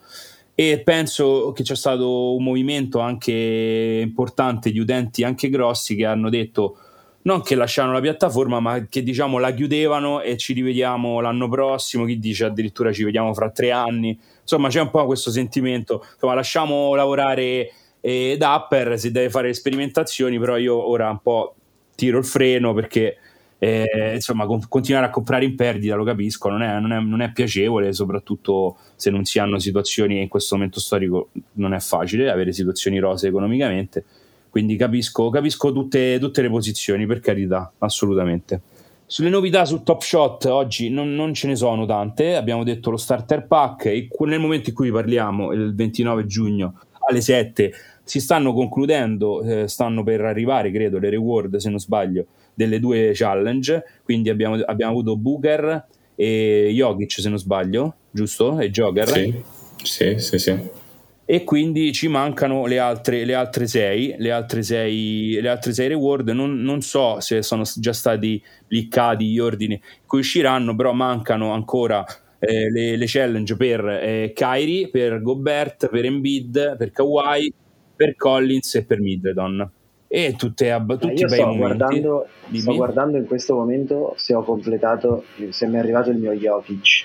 e 0.59 0.81
penso 0.83 1.53
che 1.53 1.63
c'è 1.63 1.77
stato 1.77 2.35
un 2.35 2.43
movimento 2.43 2.99
anche 2.99 4.01
importante 4.03 4.73
di 4.73 4.79
utenti 4.79 5.23
anche 5.23 5.51
grossi 5.51 5.95
che 5.95 6.07
hanno 6.07 6.31
detto 6.31 6.79
non 7.27 7.43
che 7.43 7.55
lasciano 7.55 7.93
la 7.93 8.01
piattaforma 8.01 8.59
ma 8.59 8.87
che 8.89 9.03
diciamo 9.03 9.39
la 9.39 9.53
chiudevano 9.53 10.23
e 10.23 10.39
ci 10.39 10.55
rivediamo 10.55 11.21
l'anno 11.21 11.49
prossimo 11.49 12.07
chi 12.07 12.19
dice 12.19 12.47
addirittura 12.47 12.93
ci 12.93 13.05
vediamo 13.05 13.35
fra 13.35 13.51
tre 13.51 13.73
anni. 13.73 14.19
Insomma 14.41 14.69
c'è 14.69 14.81
un 14.81 14.91
po' 14.91 15.05
questo 15.07 15.31
sentimento. 15.31 16.07
Insomma 16.13 16.35
lasciamo 16.35 16.95
lavorare 16.95 17.73
eh, 18.01 18.37
Dapper 18.39 18.99
se 18.99 19.11
deve 19.11 19.29
fare 19.29 19.53
sperimentazioni 19.53 20.39
però 20.39 20.57
io 20.57 20.77
ora 20.89 21.11
un 21.11 21.19
po' 21.21 21.57
tiro 21.97 22.19
il 22.19 22.25
freno 22.25 22.73
perché 22.73 23.17
eh, 23.59 24.13
insomma, 24.15 24.47
con, 24.47 24.61
continuare 24.69 25.07
a 25.07 25.11
comprare 25.11 25.45
in 25.45 25.57
perdita 25.57 25.95
lo 25.95 26.05
capisco, 26.05 26.49
non 26.49 26.63
è, 26.63 26.79
non, 26.79 26.93
è, 26.93 27.01
non 27.01 27.23
è, 27.23 27.33
piacevole, 27.33 27.93
soprattutto 27.93 28.77
se 28.97 29.11
non 29.11 29.25
si 29.25 29.39
hanno 29.39 29.59
situazioni 29.59 30.21
in 30.21 30.29
questo 30.29 30.57
momento 30.57 30.81
storico 30.81 31.31
non 31.55 31.73
è 31.73 31.81
facile 31.81 32.31
avere 32.31 32.53
situazioni 32.53 32.99
rose 32.99 33.29
economicamente. 33.29 34.05
Quindi 34.51 34.77
capisco, 34.77 35.29
capisco 35.29 35.73
tutte, 35.73 36.19
tutte 36.19 36.43
le 36.43 36.49
posizioni, 36.49 37.07
per 37.07 37.21
carità, 37.21 37.73
assolutamente. 37.79 38.63
Sulle 39.09 39.29
novità 39.29 39.65
su 39.65 39.83
Top 39.83 40.01
Shot 40.01 40.47
oggi 40.47 40.91
non, 40.91 41.15
non, 41.15 41.33
ce 41.33 41.47
ne 41.47 41.57
sono 41.57 41.87
tante, 41.87 42.35
abbiamo 42.35 42.65
detto 42.65 42.91
lo 42.91 42.97
starter 42.97 43.47
pack 43.47 43.87
e 43.87 44.09
nel 44.21 44.41
momento 44.41 44.71
in 44.71 44.75
cui 44.75 44.91
parliamo, 44.91 45.53
il 45.53 45.75
29 45.75 46.27
giugno 46.27 46.81
alle 47.09 47.21
7, 47.21 47.73
si 48.03 48.19
stanno 48.19 48.53
concludendo, 48.53 49.43
eh, 49.43 49.69
stanno 49.69 50.03
per 50.03 50.23
arrivare, 50.23 50.73
credo, 50.73 50.99
le 50.99 51.11
reward 51.11 51.57
se 51.57 51.69
non 51.71 51.79
sbaglio, 51.79 52.27
delle 52.57 52.81
due 52.81 53.13
challenge, 53.15 53.85
quindi 54.03 54.31
abbiamo, 54.31 54.57
abbiamo 54.65 54.93
avuto 54.93 55.17
Booker 55.17 55.87
e 56.17 56.71
Jokic 56.73 57.21
se 57.21 57.29
non 57.29 57.39
sbaglio, 57.39 57.95
giusto? 58.11 58.59
E 58.59 58.71
Joker. 58.71 59.09
Sì, 59.09 59.43
sì, 59.83 60.19
sì. 60.19 60.39
sì. 60.39 60.85
E 61.29 61.43
quindi 61.43 61.93
ci 61.93 62.07
mancano 62.07 62.67
le 62.67 62.79
altre, 62.79 63.25
le 63.25 63.35
altre 63.35 63.67
sei, 63.67 64.15
le 64.17 64.31
altre 64.31 64.63
sei, 64.63 65.39
le 65.41 65.49
altre 65.49 65.73
sei 65.73 65.89
reward. 65.89 66.29
Non, 66.29 66.63
non 66.63 66.83
so 66.83 67.21
se 67.21 67.43
sono 67.43 67.65
già 67.77 67.93
stati 67.93 68.41
liccati 68.69 69.27
gli 69.27 69.41
ordini 69.41 69.77
che 69.79 70.17
usciranno, 70.17 70.77
però 70.77 70.93
mancano 70.93 71.53
ancora 71.53 72.05
eh, 72.39 72.71
le, 72.71 72.97
le, 72.97 73.05
challenge 73.09 73.57
per 73.57 73.85
eh, 73.87 74.33
Kyrie, 74.35 74.89
per 74.89 75.21
Gobert, 75.21 75.89
per 75.89 76.05
Embiid, 76.05 76.77
per 76.77 76.93
Kawhi, 76.93 77.53
per 77.97 78.15
Collins 78.15 78.77
e 78.77 78.85
per 78.85 79.01
Middleton 79.01 79.71
e 80.17 80.35
tutte 80.35 80.71
ab- 80.71 80.97
tutti 80.97 81.21
io 81.21 81.29
sto 81.29 81.55
guardando, 81.55 82.27
sto 82.51 82.75
guardando 82.75 83.19
in 83.19 83.27
questo 83.27 83.55
momento 83.55 84.15
se 84.17 84.33
ho 84.33 84.43
completato 84.43 85.25
se 85.51 85.67
mi 85.67 85.75
è 85.75 85.79
arrivato 85.79 86.09
il 86.09 86.17
mio 86.17 86.33
Jokic. 86.33 87.05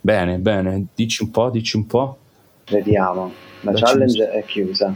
Bene 0.00 0.38
bene. 0.38 0.86
Dici 0.94 1.24
un 1.24 1.32
po' 1.32 1.50
dici 1.50 1.76
un 1.76 1.86
po' 1.86 2.16
vediamo. 2.70 3.32
La 3.62 3.72
Dacci 3.72 3.82
challenge 3.82 4.30
è 4.30 4.44
chiusa. 4.44 4.94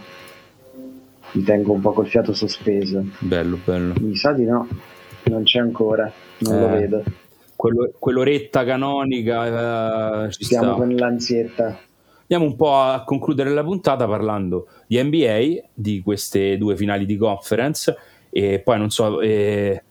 Mi 1.32 1.42
tengo 1.42 1.72
un 1.72 1.80
po' 1.80 1.90
col 1.92 2.06
fiato 2.06 2.32
sospeso. 2.34 3.04
Bello 3.18 3.58
bello. 3.64 3.94
Mi 3.98 4.14
sa 4.14 4.30
di 4.30 4.44
no. 4.44 4.68
Non 5.24 5.42
c'è 5.42 5.58
ancora. 5.58 6.08
Non 6.38 6.54
eh, 6.54 6.60
lo 6.60 6.68
vedo. 6.68 7.02
quello, 7.56 7.90
quell'oretta 7.98 8.64
canonica 8.64 10.26
eh, 10.26 10.30
ci 10.30 10.44
siamo 10.44 10.74
sta. 10.74 10.74
con 10.76 10.94
l'ansietta 10.94 11.78
Andiamo 12.32 12.52
un 12.52 12.56
po' 12.56 12.76
a 12.76 13.02
concludere 13.02 13.50
la 13.50 13.64
puntata 13.64 14.06
parlando 14.06 14.68
di 14.86 15.02
NBA, 15.02 15.70
di 15.74 16.00
queste 16.00 16.56
due 16.58 16.76
finali 16.76 17.04
di 17.04 17.16
conference 17.16 17.92
e 18.30 18.60
poi 18.60 18.78
non 18.78 18.88
so 18.88 19.20
eh, 19.20 19.82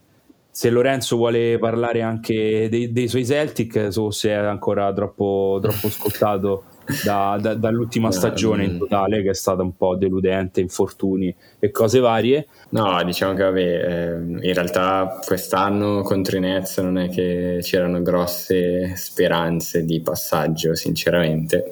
se 0.49 0.69
Lorenzo 0.69 1.17
vuole 1.17 1.59
parlare 1.59 2.01
anche 2.01 2.69
dei, 2.69 2.93
dei 2.93 3.09
suoi 3.09 3.25
Celtic 3.25 3.89
o 3.97 4.11
se 4.11 4.29
è 4.29 4.35
ancora 4.35 4.93
troppo, 4.93 5.59
troppo 5.61 5.89
scottato 5.91 6.63
da, 7.03 7.37
da, 7.41 7.55
dall'ultima 7.55 8.09
stagione 8.09 8.63
in 8.63 8.77
totale 8.77 9.21
che 9.21 9.31
è 9.31 9.35
stata 9.35 9.61
un 9.61 9.75
po' 9.75 9.97
deludente, 9.97 10.61
infortuni 10.61 11.35
e 11.59 11.71
cose 11.71 11.99
varie. 11.99 12.47
No, 12.69 13.03
diciamo 13.03 13.33
che 13.33 13.43
vabbè, 13.43 13.59
eh, 13.59 14.13
in 14.47 14.53
realtà 14.53 15.19
quest'anno 15.25 16.03
contro 16.03 16.37
i 16.37 16.39
Nets 16.39 16.77
non 16.77 16.99
è 16.99 17.09
che 17.09 17.59
c'erano 17.61 18.01
grosse 18.01 18.95
speranze 18.95 19.83
di 19.83 19.99
passaggio, 19.99 20.73
sinceramente 20.73 21.69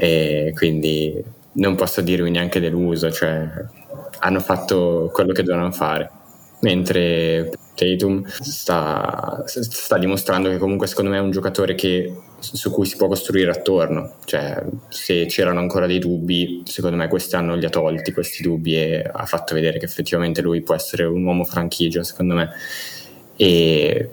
e 0.00 0.52
quindi 0.54 1.20
non 1.54 1.74
posso 1.74 2.02
dirvi 2.02 2.30
neanche 2.30 2.60
deluso, 2.60 3.10
cioè 3.10 3.48
hanno 4.20 4.38
fatto 4.38 5.10
quello 5.12 5.32
che 5.32 5.42
dovevano 5.42 5.72
fare. 5.72 6.08
Mentre 6.60 7.50
Tatum 7.74 8.24
sta, 8.26 9.42
sta, 9.44 9.98
dimostrando 9.98 10.48
che 10.50 10.58
comunque 10.58 10.86
secondo 10.86 11.10
me 11.10 11.16
è 11.16 11.20
un 11.20 11.32
giocatore 11.32 11.74
che, 11.74 12.14
su 12.38 12.70
cui 12.70 12.86
si 12.86 12.96
può 12.96 13.08
costruire 13.08 13.50
attorno, 13.50 14.14
cioè 14.24 14.64
se 14.88 15.26
c'erano 15.26 15.58
ancora 15.58 15.86
dei 15.86 15.98
dubbi, 15.98 16.62
secondo 16.64 16.96
me 16.96 17.08
quest'anno 17.08 17.56
li 17.56 17.64
ha 17.64 17.70
tolti 17.70 18.12
questi 18.12 18.44
dubbi 18.44 18.76
e 18.76 19.08
ha 19.12 19.26
fatto 19.26 19.54
vedere 19.54 19.80
che 19.80 19.84
effettivamente 19.84 20.42
lui 20.42 20.62
può 20.62 20.76
essere 20.76 21.04
un 21.04 21.24
uomo 21.24 21.42
franchigia, 21.42 22.04
secondo 22.04 22.34
me. 22.34 22.50
E 23.34 24.10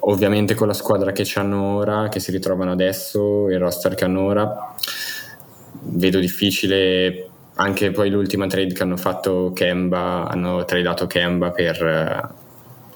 ovviamente 0.00 0.54
con 0.54 0.66
la 0.66 0.74
squadra 0.74 1.12
che 1.12 1.28
hanno 1.34 1.76
ora, 1.76 2.08
che 2.08 2.20
si 2.20 2.32
ritrovano 2.32 2.72
adesso, 2.72 3.48
il 3.48 3.58
roster 3.58 3.94
che 3.94 4.04
hanno 4.04 4.22
ora, 4.22 4.74
vedo 5.82 6.18
difficile 6.18 7.30
anche 7.60 7.90
poi 7.90 8.08
l'ultima 8.08 8.46
trade 8.46 8.72
che 8.72 8.82
hanno 8.82 8.96
fatto 8.96 9.52
Kemba, 9.54 10.26
hanno 10.28 10.64
tradato 10.64 11.06
Kemba 11.06 11.50
per 11.50 12.32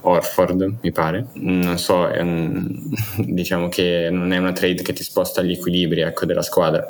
uh, 0.02 0.08
Orford, 0.08 0.76
mi 0.80 0.90
pare. 0.90 1.26
Non 1.34 1.76
so, 1.78 2.10
un, 2.16 2.90
diciamo 3.18 3.68
che 3.68 4.08
non 4.10 4.32
è 4.32 4.38
una 4.38 4.52
trade 4.52 4.82
che 4.82 4.94
ti 4.94 5.02
sposta 5.02 5.42
gli 5.42 5.52
equilibri 5.52 6.00
ecco, 6.00 6.24
della 6.24 6.42
squadra. 6.42 6.86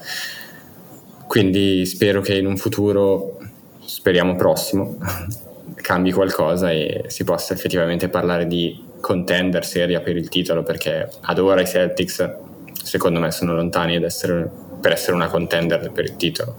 Quindi 1.27 1.85
spero 1.85 2.21
che 2.21 2.37
in 2.37 2.47
un 2.47 2.57
futuro, 2.57 3.39
speriamo 3.85 4.37
prossimo, 4.37 4.97
cambi 5.75 6.13
qualcosa 6.13 6.71
e 6.71 7.07
si 7.09 7.25
possa 7.25 7.55
effettivamente 7.55 8.09
parlare 8.09 8.47
di 8.47 8.93
contender 9.01 9.67
seria 9.67 10.01
per 10.01 10.17
il 10.17 10.29
titolo 10.29 10.63
perché 10.63 11.11
ad 11.21 11.39
ora 11.39 11.61
i 11.61 11.67
Celtics 11.67 12.37
secondo 12.73 13.21
me 13.21 13.31
sono 13.31 13.55
lontani 13.55 13.97
ad 13.97 14.03
essere 14.03 14.51
per 14.85 14.93
essere 14.93 15.17
una 15.17 15.29
contender 15.29 15.91
per 15.93 16.05
il 16.05 16.17
titolo. 16.17 16.57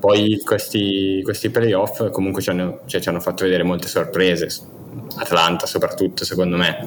Poi 0.00 0.40
questi, 0.44 1.20
questi 1.22 1.50
playoff 1.50 2.10
comunque 2.10 2.42
ci 2.42 2.50
hanno, 2.50 2.80
cioè, 2.86 3.00
ci 3.00 3.08
hanno 3.08 3.20
fatto 3.20 3.44
vedere 3.44 3.62
molte 3.62 3.86
sorprese, 3.86 4.48
Atlanta 5.18 5.66
soprattutto 5.66 6.24
secondo 6.24 6.56
me, 6.56 6.84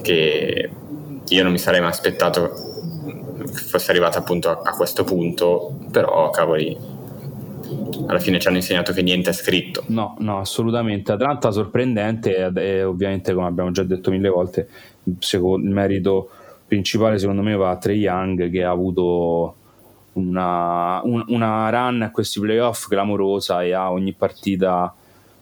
che 0.00 0.70
io 1.26 1.42
non 1.42 1.52
mi 1.52 1.58
sarei 1.58 1.82
mai 1.82 1.90
aspettato 1.90 2.72
fosse 3.46 3.90
arrivata 3.90 4.20
appunto 4.20 4.48
a, 4.48 4.62
a 4.64 4.74
questo 4.74 5.04
punto, 5.04 5.76
però 5.90 6.30
cavoli, 6.30 6.74
alla 8.06 8.18
fine 8.18 8.38
ci 8.38 8.48
hanno 8.48 8.56
insegnato 8.56 8.94
che 8.94 9.02
niente 9.02 9.28
è 9.28 9.34
scritto. 9.34 9.82
No, 9.88 10.16
no, 10.20 10.38
assolutamente. 10.38 11.12
Atlanta 11.12 11.50
sorprendente 11.50 12.50
e 12.54 12.84
ovviamente, 12.84 13.34
come 13.34 13.48
abbiamo 13.48 13.70
già 13.70 13.82
detto 13.82 14.10
mille 14.10 14.30
volte, 14.30 14.66
il 15.04 15.60
merito 15.60 16.30
principale 16.66 17.18
secondo 17.18 17.42
me 17.42 17.54
va 17.54 17.68
a 17.68 17.76
Trey 17.76 17.98
Young 17.98 18.50
che 18.50 18.64
ha 18.64 18.70
avuto 18.70 19.56
una, 20.14 21.00
un, 21.02 21.24
una 21.28 21.70
run 21.70 22.02
a 22.02 22.10
questi 22.10 22.40
playoff 22.40 22.88
clamorosa 22.88 23.62
e 23.62 23.72
a 23.72 23.90
ogni 23.90 24.12
partita 24.12 24.94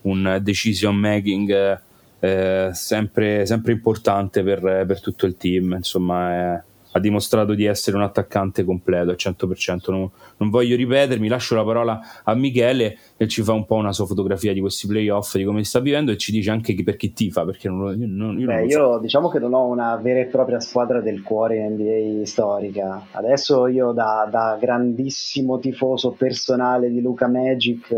un 0.03 0.39
decision 0.43 0.97
making 0.97 1.81
eh, 2.19 2.71
sempre, 2.73 3.47
sempre, 3.47 3.73
importante 3.73 4.43
per, 4.43 4.61
per, 4.61 5.01
tutto 5.01 5.27
il 5.27 5.37
team. 5.37 5.73
Insomma, 5.73 6.33
è, 6.33 6.63
ha 6.93 6.99
dimostrato 7.01 7.55
di 7.55 7.65
essere 7.65 7.97
un 7.97 8.03
attaccante 8.03 8.65
completo 8.65 9.11
al 9.11 9.17
100%. 9.19 9.91
Non, 9.91 10.11
non, 10.37 10.51
voglio 10.51 10.77
ripetermi, 10.77 11.29
lascio 11.29 11.55
la 11.55 11.65
parola 11.65 12.01
a 12.25 12.35
Michele 12.35 12.99
che 13.17 13.29
ci 13.29 13.43
fa 13.43 13.53
un 13.53 13.65
po' 13.67 13.77
una 13.77 13.93
sua 13.93 14.07
fotografia 14.07 14.53
di 14.53 14.61
questi 14.61 14.87
playoff, 14.87 15.37
di 15.37 15.45
come 15.45 15.65
sta 15.65 15.81
vivendo 15.81 16.13
e 16.13 16.17
ci 16.17 16.33
dice 16.33 16.51
anche 16.51 16.75
chi, 16.75 16.83
per 16.83 16.97
chi 16.97 17.13
tifa, 17.13 17.45
perché 17.45 17.69
non, 17.69 17.99
io, 17.99 18.07
non, 18.09 18.39
io, 18.39 18.47
Beh, 18.47 18.55
non 18.55 18.69
io 18.69 18.93
so. 18.95 18.99
diciamo 18.99 19.29
che 19.29 19.39
non 19.39 19.55
ho 19.55 19.67
una 19.67 19.97
vera 19.97 20.21
e 20.21 20.27
propria 20.27 20.61
squadra 20.61 21.01
del 21.01 21.23
cuore 21.23 21.57
in 21.57 21.75
NBA 21.75 22.27
storica. 22.27 23.07
Adesso 23.11 23.67
io 23.67 23.93
da, 23.93 24.29
da 24.31 24.59
grandissimo 24.61 25.59
tifoso 25.59 26.11
personale 26.11 26.91
di 26.91 27.01
Luca 27.01 27.27
Magic 27.27 27.95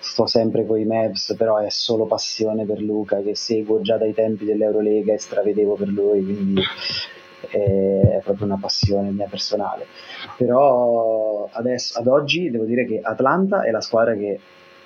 sto 0.00 0.26
sempre 0.26 0.64
con 0.64 0.78
i 0.78 0.84
Mavs, 0.84 1.34
però 1.36 1.58
è 1.58 1.70
solo 1.70 2.06
passione 2.06 2.64
per 2.64 2.80
Luca 2.80 3.20
che 3.20 3.34
seguo 3.34 3.80
già 3.80 3.96
dai 3.96 4.14
tempi 4.14 4.44
dell'Eurolega 4.44 5.12
e 5.12 5.18
stravedevo 5.18 5.74
per 5.74 5.88
lui, 5.88 6.24
quindi 6.24 6.62
è 7.40 8.20
proprio 8.22 8.46
una 8.46 8.58
passione 8.60 9.10
mia 9.10 9.26
personale. 9.28 9.86
Però 10.36 11.48
adesso, 11.52 11.98
ad 11.98 12.06
oggi 12.06 12.50
devo 12.50 12.64
dire 12.64 12.86
che 12.86 13.00
Atlanta 13.02 13.62
è 13.62 13.70
la 13.70 13.80
squadra 13.80 14.14
che 14.14 14.38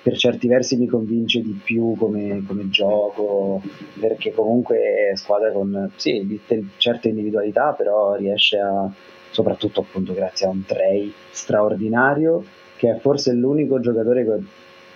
per 0.03 0.17
certi 0.17 0.47
versi 0.49 0.75
mi 0.75 0.85
convince 0.85 1.41
di 1.41 1.57
più 1.63 1.95
come, 1.97 2.43
come 2.45 2.69
gioco, 2.69 3.61
perché 3.99 4.33
comunque 4.33 5.11
è 5.11 5.15
squadra 5.15 5.51
con 5.51 5.91
sì, 5.95 6.39
certe 6.75 7.07
individualità, 7.07 7.71
però 7.71 8.15
riesce 8.15 8.59
a, 8.59 8.91
soprattutto 9.31 9.79
appunto 9.79 10.13
grazie 10.13 10.45
a 10.45 10.49
un 10.49 10.65
Trey 10.65 11.11
straordinario, 11.31 12.43
che 12.75 12.91
è 12.91 12.99
forse 12.99 13.31
l'unico 13.31 13.79
giocatore 13.79 14.25
che 14.25 14.43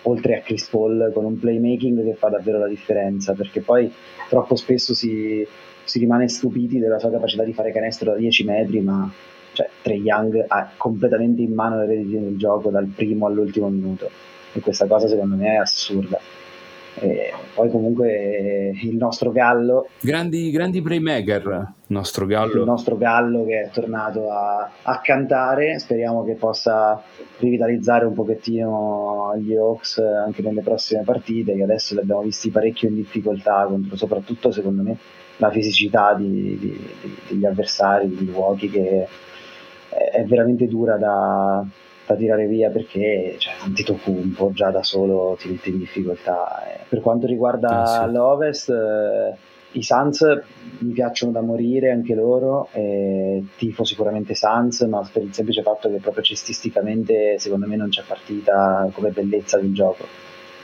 oltre 0.03 0.37
a 0.37 0.41
Chris 0.41 0.67
Paul 0.67 1.11
con 1.13 1.23
un 1.23 1.39
playmaking 1.39 2.03
che 2.03 2.15
fa 2.15 2.27
davvero 2.27 2.59
la 2.59 2.67
differenza, 2.67 3.33
perché 3.33 3.61
poi 3.61 3.91
troppo 4.27 4.55
spesso 4.55 4.93
si, 4.93 5.45
si 5.87 5.99
rimane 5.99 6.27
stupiti 6.27 6.79
della 6.79 6.99
sua 6.99 7.09
capacità 7.09 7.43
di 7.43 7.53
fare 7.53 7.71
canestro 7.71 8.11
da 8.11 8.17
10 8.17 8.43
metri, 8.43 8.81
ma 8.81 9.09
cioè, 9.53 9.69
Trey 9.81 10.01
Young 10.01 10.45
ha 10.47 10.69
completamente 10.77 11.41
in 11.41 11.53
mano 11.53 11.79
le 11.79 11.87
redini 11.87 12.19
del 12.19 12.37
gioco 12.37 12.69
dal 12.69 12.85
primo 12.85 13.25
all'ultimo 13.25 13.69
minuto. 13.69 14.09
E 14.53 14.59
questa 14.59 14.85
cosa 14.85 15.07
secondo 15.07 15.35
me 15.35 15.53
è 15.53 15.55
assurda. 15.55 16.19
E 16.99 17.31
poi 17.53 17.69
comunque 17.69 18.71
il 18.81 18.95
nostro 18.95 19.31
Gallo 19.31 19.87
grandi, 19.99 20.49
grandi 20.49 20.81
playmaker. 20.81 21.43
Il 21.45 21.95
nostro 21.95 22.25
Gallo. 22.25 22.59
Il 22.59 22.65
nostro 22.65 22.97
Gallo 22.97 23.45
che 23.45 23.61
è 23.61 23.69
tornato 23.71 24.31
a, 24.31 24.69
a 24.81 24.99
cantare. 25.01 25.79
Speriamo 25.79 26.23
che 26.23 26.33
possa 26.33 27.01
rivitalizzare 27.37 28.05
un 28.05 28.13
pochettino 28.13 29.33
gli 29.37 29.55
Hawks 29.55 29.99
anche 29.99 30.41
nelle 30.41 30.61
prossime 30.61 31.03
partite 31.03 31.55
che 31.55 31.63
adesso 31.63 31.93
li 31.93 32.01
abbiamo 32.01 32.21
visti 32.21 32.49
parecchio 32.49 32.89
in 32.89 32.95
difficoltà 32.95 33.65
contro 33.65 33.95
soprattutto 33.95 34.51
secondo 34.51 34.81
me 34.81 34.97
la 35.37 35.51
fisicità 35.51 36.13
di, 36.13 36.57
di, 36.57 36.89
di, 37.01 37.17
degli 37.29 37.45
avversari 37.45 38.07
di 38.09 38.25
Milwaukee 38.25 38.69
che 38.69 39.07
è, 39.89 40.11
è 40.11 40.23
veramente 40.25 40.67
dura 40.67 40.97
da, 40.97 41.63
da, 42.05 42.15
tirare 42.15 42.47
via 42.47 42.69
perché 42.69 43.35
cioè, 43.37 43.53
Antetokounmpo 43.63 44.51
già 44.53 44.71
da 44.71 44.83
solo 44.83 45.37
ti 45.39 45.49
mette 45.49 45.69
in 45.69 45.79
difficoltà 45.79 46.63
per 46.87 47.01
quanto 47.01 47.27
riguarda 47.27 47.83
eh 47.83 48.07
sì. 48.07 48.11
l'Ovest 48.11 48.69
eh, 48.69 49.35
i 49.71 49.83
Suns 49.83 50.25
mi 50.79 50.93
piacciono 50.93 51.31
da 51.31 51.41
morire 51.41 51.91
anche 51.91 52.15
loro, 52.15 52.69
eh, 52.71 53.43
tifo 53.57 53.83
sicuramente 53.83 54.33
Suns, 54.33 54.81
ma 54.81 55.07
per 55.11 55.23
il 55.23 55.33
semplice 55.33 55.61
fatto 55.61 55.89
che 55.89 55.97
proprio 55.97 56.23
cestisticamente 56.23 57.37
secondo 57.37 57.67
me 57.67 57.75
non 57.75 57.89
c'è 57.89 58.03
partita 58.07 58.89
come 58.93 59.09
bellezza 59.09 59.59
del 59.59 59.73
gioco 59.73 60.05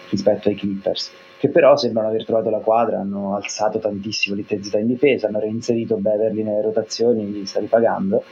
rispetto 0.09 0.49
ai 0.49 0.55
Clippers, 0.55 1.11
che 1.43 1.49
però 1.49 1.75
sembrano 1.75 2.07
aver 2.07 2.23
trovato 2.23 2.49
la 2.49 2.59
quadra, 2.59 3.01
hanno 3.01 3.35
alzato 3.35 3.77
tantissimo 3.77 4.33
l'intensità 4.33 4.77
in 4.77 4.87
difesa, 4.87 5.27
hanno 5.27 5.41
reinserito 5.41 5.97
Beverly 5.97 6.41
nelle 6.41 6.61
rotazioni, 6.61 7.29
li 7.33 7.45
sta 7.45 7.59
ripagando. 7.59 8.23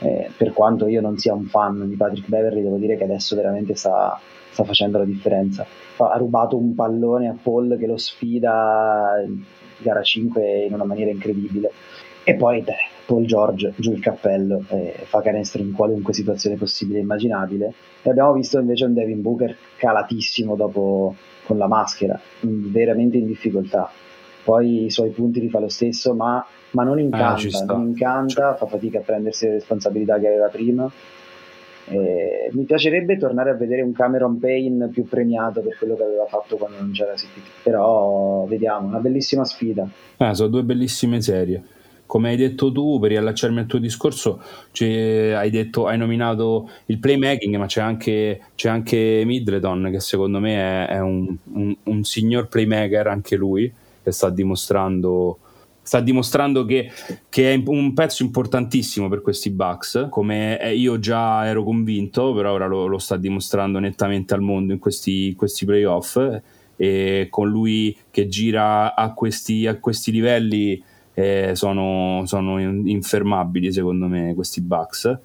Eh, 0.00 0.30
per 0.36 0.52
quanto 0.52 0.86
io 0.86 1.00
non 1.00 1.16
sia 1.16 1.32
un 1.32 1.46
fan 1.46 1.88
di 1.88 1.96
Patrick 1.96 2.28
Beverly, 2.28 2.60
devo 2.60 2.76
dire 2.76 2.98
che 2.98 3.04
adesso 3.04 3.36
veramente 3.36 3.74
sta, 3.74 4.20
sta 4.50 4.64
facendo 4.64 4.98
la 4.98 5.06
differenza. 5.06 5.64
Ha 5.96 6.16
rubato 6.18 6.58
un 6.58 6.74
pallone 6.74 7.28
a 7.28 7.36
Paul 7.42 7.78
che 7.78 7.86
lo 7.86 7.96
sfida 7.96 9.14
gara 9.78 10.02
5 10.02 10.64
in 10.66 10.74
una 10.74 10.84
maniera 10.84 11.10
incredibile. 11.10 11.70
E 12.22 12.34
poi 12.34 12.60
beh, 12.60 12.74
Paul 13.06 13.24
George 13.24 13.72
giù 13.76 13.92
il 13.92 14.00
cappello, 14.00 14.62
eh, 14.68 14.92
fa 15.04 15.22
canestro 15.22 15.62
in 15.62 15.72
qualunque 15.72 16.12
situazione 16.12 16.56
possibile 16.56 16.98
e 16.98 17.02
immaginabile. 17.02 17.72
E 18.02 18.10
abbiamo 18.10 18.34
visto 18.34 18.58
invece 18.58 18.84
un 18.84 18.92
Devin 18.92 19.22
Booker 19.22 19.56
calatissimo 19.78 20.54
dopo 20.54 21.14
con 21.46 21.58
la 21.58 21.66
maschera, 21.66 22.18
veramente 22.40 23.16
in 23.16 23.26
difficoltà. 23.26 23.90
Poi 24.44 24.84
i 24.84 24.90
suoi 24.90 25.10
punti 25.10 25.40
li 25.40 25.48
fa 25.48 25.58
lo 25.58 25.68
stesso, 25.68 26.14
ma, 26.14 26.44
ma 26.72 26.82
non 26.84 26.98
incanta, 27.00 27.58
ah, 27.58 27.64
non 27.64 27.86
incanta, 27.88 28.54
fa 28.54 28.66
fatica 28.66 28.98
a 28.98 29.02
prendersi 29.02 29.46
le 29.46 29.52
responsabilità 29.54 30.18
che 30.18 30.26
aveva 30.26 30.48
prima 30.48 30.90
eh, 31.88 32.50
mi 32.52 32.64
piacerebbe 32.64 33.16
tornare 33.16 33.50
a 33.50 33.54
vedere 33.54 33.82
un 33.82 33.92
Cameron 33.92 34.38
Payne 34.38 34.88
più 34.88 35.06
premiato 35.06 35.60
per 35.60 35.76
quello 35.78 35.94
che 35.94 36.02
aveva 36.02 36.26
fatto 36.26 36.56
quando 36.56 36.78
non 36.80 36.90
c'era 36.90 37.12
CPT, 37.12 37.62
però 37.62 38.44
vediamo, 38.46 38.88
una 38.88 38.98
bellissima 38.98 39.44
sfida. 39.44 39.86
Ah, 40.16 40.34
sono 40.34 40.48
due 40.48 40.64
bellissime 40.64 41.20
serie. 41.20 41.62
Come 42.06 42.30
hai 42.30 42.36
detto 42.36 42.72
tu, 42.72 42.98
per 42.98 43.10
riallacciarmi 43.10 43.58
al 43.58 43.66
tuo 43.66 43.78
discorso, 43.78 44.40
hai, 44.80 45.50
detto, 45.50 45.86
hai 45.86 45.98
nominato 45.98 46.70
il 46.86 46.98
playmaking, 46.98 47.56
ma 47.56 47.66
c'è 47.66 47.80
anche, 47.80 48.40
c'è 48.54 48.68
anche 48.68 49.22
Middleton, 49.24 49.90
che 49.90 50.00
secondo 50.00 50.38
me 50.38 50.86
è, 50.86 50.94
è 50.94 51.00
un, 51.00 51.36
un, 51.52 51.76
un 51.82 52.04
signor 52.04 52.48
playmaker, 52.48 53.06
anche 53.08 53.36
lui, 53.36 53.72
che 54.02 54.12
sta 54.12 54.30
dimostrando 54.30 55.38
sta 55.86 56.00
dimostrando 56.00 56.64
che, 56.64 56.90
che, 57.28 57.54
è 57.54 57.62
un 57.64 57.94
pezzo 57.94 58.24
importantissimo 58.24 59.08
per 59.08 59.22
questi 59.22 59.50
Bucks, 59.50 60.08
come 60.10 60.58
io 60.74 60.98
già 60.98 61.46
ero 61.46 61.62
convinto, 61.62 62.34
però 62.34 62.54
ora 62.54 62.66
lo, 62.66 62.86
lo 62.86 62.98
sta 62.98 63.16
dimostrando 63.16 63.78
nettamente 63.78 64.34
al 64.34 64.40
mondo 64.40 64.72
in 64.72 64.80
questi, 64.80 65.32
questi 65.36 65.64
playoff 65.64 66.18
e 66.74 67.28
con 67.30 67.48
lui 67.48 67.96
che 68.10 68.26
gira 68.26 68.96
a 68.96 69.14
questi, 69.14 69.68
a 69.68 69.78
questi 69.78 70.10
livelli 70.10 70.82
eh, 71.18 71.52
sono, 71.54 72.24
sono, 72.26 72.60
infermabili 72.60 73.72
secondo 73.72 74.06
me 74.06 74.34
questi 74.34 74.60
Bucks. 74.60 75.18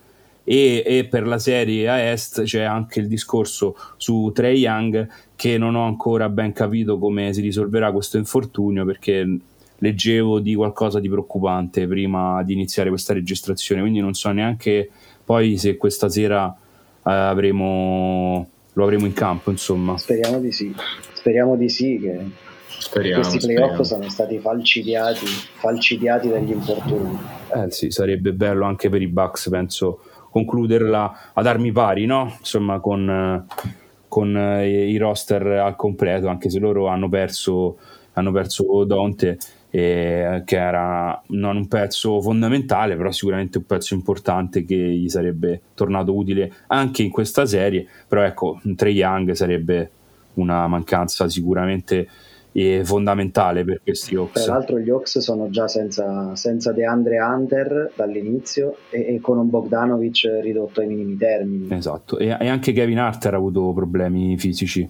E, 0.43 0.83
e, 0.85 1.05
per 1.05 1.27
la 1.27 1.37
serie 1.37 1.87
a 1.89 1.99
est 1.99 2.43
c'è 2.43 2.61
anche 2.61 3.01
il 3.01 3.07
discorso 3.07 3.75
su 3.97 4.31
Trey 4.33 4.57
Young 4.59 5.07
che 5.35 5.57
non 5.57 5.75
ho 5.75 5.85
ancora 5.85 6.29
ben 6.29 6.53
capito 6.53 6.97
come 6.97 7.33
si 7.33 7.41
risolverà 7.41 7.91
questo 7.91 8.17
infortunio 8.17 8.85
perché 8.85 9.37
leggevo 9.77 10.39
di 10.39 10.55
qualcosa 10.55 10.99
di 10.99 11.09
preoccupante 11.09 11.85
prima 11.87 12.41
di 12.43 12.53
iniziare 12.53 12.89
questa 12.89 13.13
registrazione, 13.13 13.81
quindi 13.81 13.99
non 13.99 14.13
so 14.13 14.31
neanche 14.31 14.89
poi 15.25 15.57
se 15.57 15.75
questa 15.75 16.07
sera 16.07 16.47
eh, 16.49 17.11
avremo, 17.11 18.47
lo 18.71 18.83
avremo 18.83 19.05
in 19.05 19.13
campo, 19.13 19.51
insomma. 19.51 19.97
Speriamo 19.97 20.39
di 20.39 20.51
sì, 20.53 20.73
speriamo 21.13 21.57
di 21.57 21.69
sì 21.69 21.99
che 21.99 22.49
speriamo, 22.81 23.21
questi 23.21 23.53
playoff 23.53 23.79
sono 23.81 24.09
stati 24.09 24.39
falcidiati, 24.39 25.25
falcidiati 25.25 26.29
dagli 26.29 26.51
infortuni. 26.51 27.17
Eh 27.53 27.71
sì, 27.71 27.91
sarebbe 27.91 28.33
bello 28.33 28.65
anche 28.65 28.89
per 28.89 29.01
i 29.01 29.07
Bucks, 29.07 29.49
penso, 29.49 29.99
concluderla 30.29 31.31
ad 31.33 31.45
armi 31.47 31.71
pari, 31.71 32.05
no? 32.05 32.35
Insomma, 32.39 32.79
con, 32.79 33.45
con 34.07 34.35
eh, 34.35 34.89
i 34.89 34.97
roster 34.97 35.45
al 35.45 35.75
completo, 35.75 36.27
anche 36.27 36.49
se 36.49 36.59
loro 36.59 36.87
hanno 36.87 37.07
perso, 37.07 37.77
hanno 38.13 38.31
perso 38.31 38.83
Dante 38.83 39.37
eh, 39.69 40.41
che 40.45 40.57
era 40.57 41.21
non 41.27 41.55
un 41.55 41.67
pezzo 41.67 42.21
fondamentale, 42.21 42.95
però 42.95 43.11
sicuramente 43.11 43.57
un 43.59 43.65
pezzo 43.65 43.93
importante 43.93 44.65
che 44.65 44.75
gli 44.75 45.07
sarebbe 45.07 45.61
tornato 45.75 46.13
utile 46.13 46.51
anche 46.67 47.03
in 47.03 47.11
questa 47.11 47.45
serie. 47.45 47.87
Però 48.07 48.21
ecco, 48.21 48.59
un 48.63 48.75
Trey 48.75 48.93
Young 48.93 49.31
sarebbe 49.31 49.91
una 50.33 50.67
mancanza 50.67 51.27
sicuramente 51.29 52.07
eh, 52.53 52.81
fondamentale 52.83 53.63
per 53.63 53.81
questi 53.83 54.15
Hawks. 54.15 54.43
Tra 54.43 54.53
l'altro 54.53 54.79
gli 54.79 54.89
Hawks 54.89 55.19
sono 55.19 55.49
già 55.49 55.67
senza, 55.67 56.35
senza 56.35 56.71
DeAndre 56.71 57.19
Hunter 57.19 57.91
dall'inizio 57.95 58.77
e, 58.89 59.15
e, 59.15 59.19
con 59.21 59.37
un 59.37 59.49
Bogdanovic 59.49 60.39
ridotto 60.41 60.81
ai 60.81 60.87
minimi 60.87 61.17
termini. 61.17 61.67
Esatto, 61.69 62.17
e, 62.17 62.35
e 62.39 62.47
anche 62.47 62.73
Kevin 62.73 62.99
Hunter 62.99 63.33
ha 63.33 63.37
avuto 63.37 63.71
problemi 63.73 64.37
fisici 64.37 64.89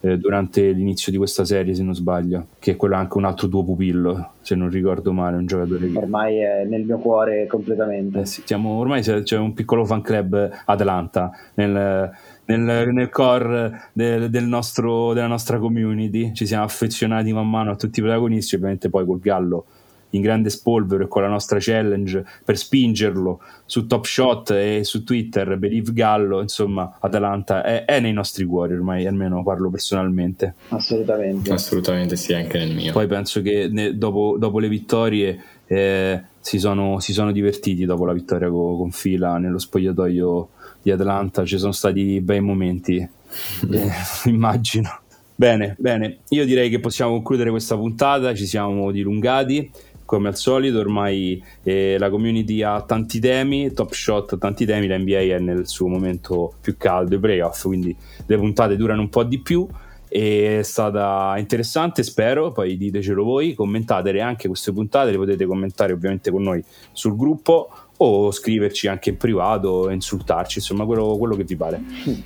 eh, 0.00 0.16
durante 0.16 0.70
l'inizio 0.70 1.10
di 1.10 1.18
questa 1.18 1.44
serie, 1.44 1.74
se 1.74 1.82
non 1.82 1.94
sbaglio, 1.94 2.46
che 2.58 2.72
è 2.72 2.76
quello 2.76 2.94
anche 2.94 3.16
un 3.16 3.24
altro 3.24 3.48
tuo 3.48 3.64
pupillo, 3.64 4.32
se 4.40 4.54
non 4.54 4.70
ricordo 4.70 5.12
male, 5.12 5.36
un 5.36 5.46
giocatore 5.46 5.90
che... 5.90 5.98
Ormai 5.98 6.38
è 6.38 6.64
nel 6.64 6.84
mio 6.84 6.98
cuore 6.98 7.46
completamente. 7.46 8.20
Eh 8.20 8.26
sì, 8.26 8.42
siamo, 8.44 8.78
ormai 8.78 9.02
c'è, 9.02 9.36
un 9.36 9.54
piccolo 9.54 9.84
fan 9.84 10.00
club 10.00 10.50
Atlanta 10.66 11.32
nel, 11.54 12.12
nel, 12.48 12.88
nel 12.92 13.08
core 13.10 13.90
del, 13.92 14.30
del 14.30 14.44
nostro, 14.44 15.12
della 15.12 15.26
nostra 15.26 15.58
community, 15.58 16.32
ci 16.32 16.46
siamo 16.46 16.64
affezionati 16.64 17.32
man 17.32 17.48
mano 17.48 17.72
a 17.72 17.76
tutti 17.76 17.98
i 17.98 18.02
protagonisti, 18.02 18.54
ovviamente 18.54 18.88
poi 18.88 19.04
col 19.04 19.20
Gallo 19.20 19.66
in 20.10 20.22
grande 20.22 20.48
spolvero 20.48 21.04
e 21.04 21.08
con 21.08 21.20
la 21.20 21.28
nostra 21.28 21.58
challenge 21.60 22.24
per 22.42 22.56
spingerlo 22.56 23.40
su 23.66 23.86
Top 23.86 24.06
Shot 24.06 24.50
e 24.52 24.80
su 24.82 25.04
Twitter, 25.04 25.58
Believe 25.58 25.92
Gallo, 25.92 26.40
insomma, 26.40 26.96
Atalanta 26.98 27.62
è, 27.62 27.84
è 27.84 28.00
nei 28.00 28.14
nostri 28.14 28.44
cuori 28.44 28.72
ormai, 28.72 29.06
almeno 29.06 29.42
parlo 29.42 29.68
personalmente. 29.68 30.54
Assolutamente. 30.68 31.52
Assolutamente 31.52 32.16
sì, 32.16 32.32
anche 32.32 32.56
nel 32.58 32.74
mio. 32.74 32.92
Poi 32.92 33.06
penso 33.06 33.42
che 33.42 33.68
ne, 33.70 33.98
dopo, 33.98 34.36
dopo, 34.38 34.58
le 34.58 34.68
vittorie 34.68 35.38
eh, 35.66 36.22
si, 36.40 36.58
sono, 36.58 36.98
si, 37.00 37.12
sono, 37.12 37.30
divertiti 37.30 37.84
dopo 37.84 38.06
la 38.06 38.14
vittoria 38.14 38.48
con, 38.48 38.78
con 38.78 38.90
Fila 38.90 39.36
nello 39.36 39.58
spogliatoio 39.58 40.48
di 40.88 40.90
Atlanta, 40.90 41.44
ci 41.44 41.58
sono 41.58 41.72
stati 41.72 42.20
bei 42.20 42.40
momenti, 42.40 42.96
eh, 42.96 43.90
immagino. 44.24 45.00
Bene, 45.34 45.76
bene, 45.78 46.18
io 46.30 46.44
direi 46.44 46.68
che 46.68 46.80
possiamo 46.80 47.12
concludere 47.12 47.50
questa 47.50 47.76
puntata, 47.76 48.34
ci 48.34 48.46
siamo 48.46 48.90
dilungati 48.90 49.70
come 50.04 50.28
al 50.28 50.36
solito 50.36 50.78
ormai 50.78 51.40
eh, 51.62 51.96
la 51.98 52.08
community 52.08 52.62
ha 52.62 52.80
tanti 52.80 53.20
temi, 53.20 53.72
Top 53.74 53.92
Shot 53.92 54.32
ha 54.32 54.36
tanti 54.38 54.64
temi, 54.64 54.86
la 54.86 54.96
NBA 54.96 55.18
è 55.18 55.38
nel 55.38 55.68
suo 55.68 55.86
momento 55.86 56.54
più 56.62 56.78
caldo, 56.78 57.16
i 57.16 57.18
playoff, 57.18 57.64
quindi 57.64 57.94
le 58.24 58.36
puntate 58.38 58.74
durano 58.76 59.02
un 59.02 59.10
po' 59.10 59.22
di 59.22 59.38
più. 59.38 59.68
È 60.08 60.60
stata 60.62 61.34
interessante 61.36 62.02
spero 62.02 62.50
poi 62.50 62.78
ditecelo 62.78 63.22
voi 63.22 63.52
commentate 63.52 64.18
anche 64.22 64.48
queste 64.48 64.72
puntate 64.72 65.10
le 65.10 65.18
potete 65.18 65.44
commentare 65.44 65.92
ovviamente 65.92 66.30
con 66.30 66.42
noi 66.42 66.64
sul 66.92 67.14
gruppo 67.14 67.68
o 67.98 68.30
scriverci 68.30 68.88
anche 68.88 69.10
in 69.10 69.16
privato, 69.16 69.90
insultarci, 69.90 70.58
insomma 70.58 70.84
quello, 70.84 71.16
quello, 71.16 71.36
che 71.36 71.44
vi 71.44 71.56
pare. 71.56 71.80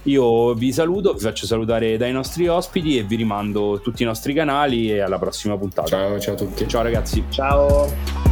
Io 0.04 0.54
vi 0.54 0.72
saluto, 0.72 1.12
vi 1.12 1.20
faccio 1.20 1.46
salutare 1.46 1.96
dai 1.96 2.12
nostri 2.12 2.48
ospiti 2.48 2.98
e 2.98 3.04
vi 3.04 3.16
rimando 3.16 3.80
tutti 3.80 4.02
i 4.02 4.06
nostri 4.06 4.34
canali 4.34 4.90
e 4.90 5.00
alla 5.00 5.18
prossima 5.18 5.56
puntata. 5.56 5.88
Ciao, 5.88 6.18
ciao 6.18 6.34
a 6.34 6.36
tutti. 6.36 6.68
Ciao 6.68 6.82
ragazzi. 6.82 7.24
Ciao. 7.30 8.30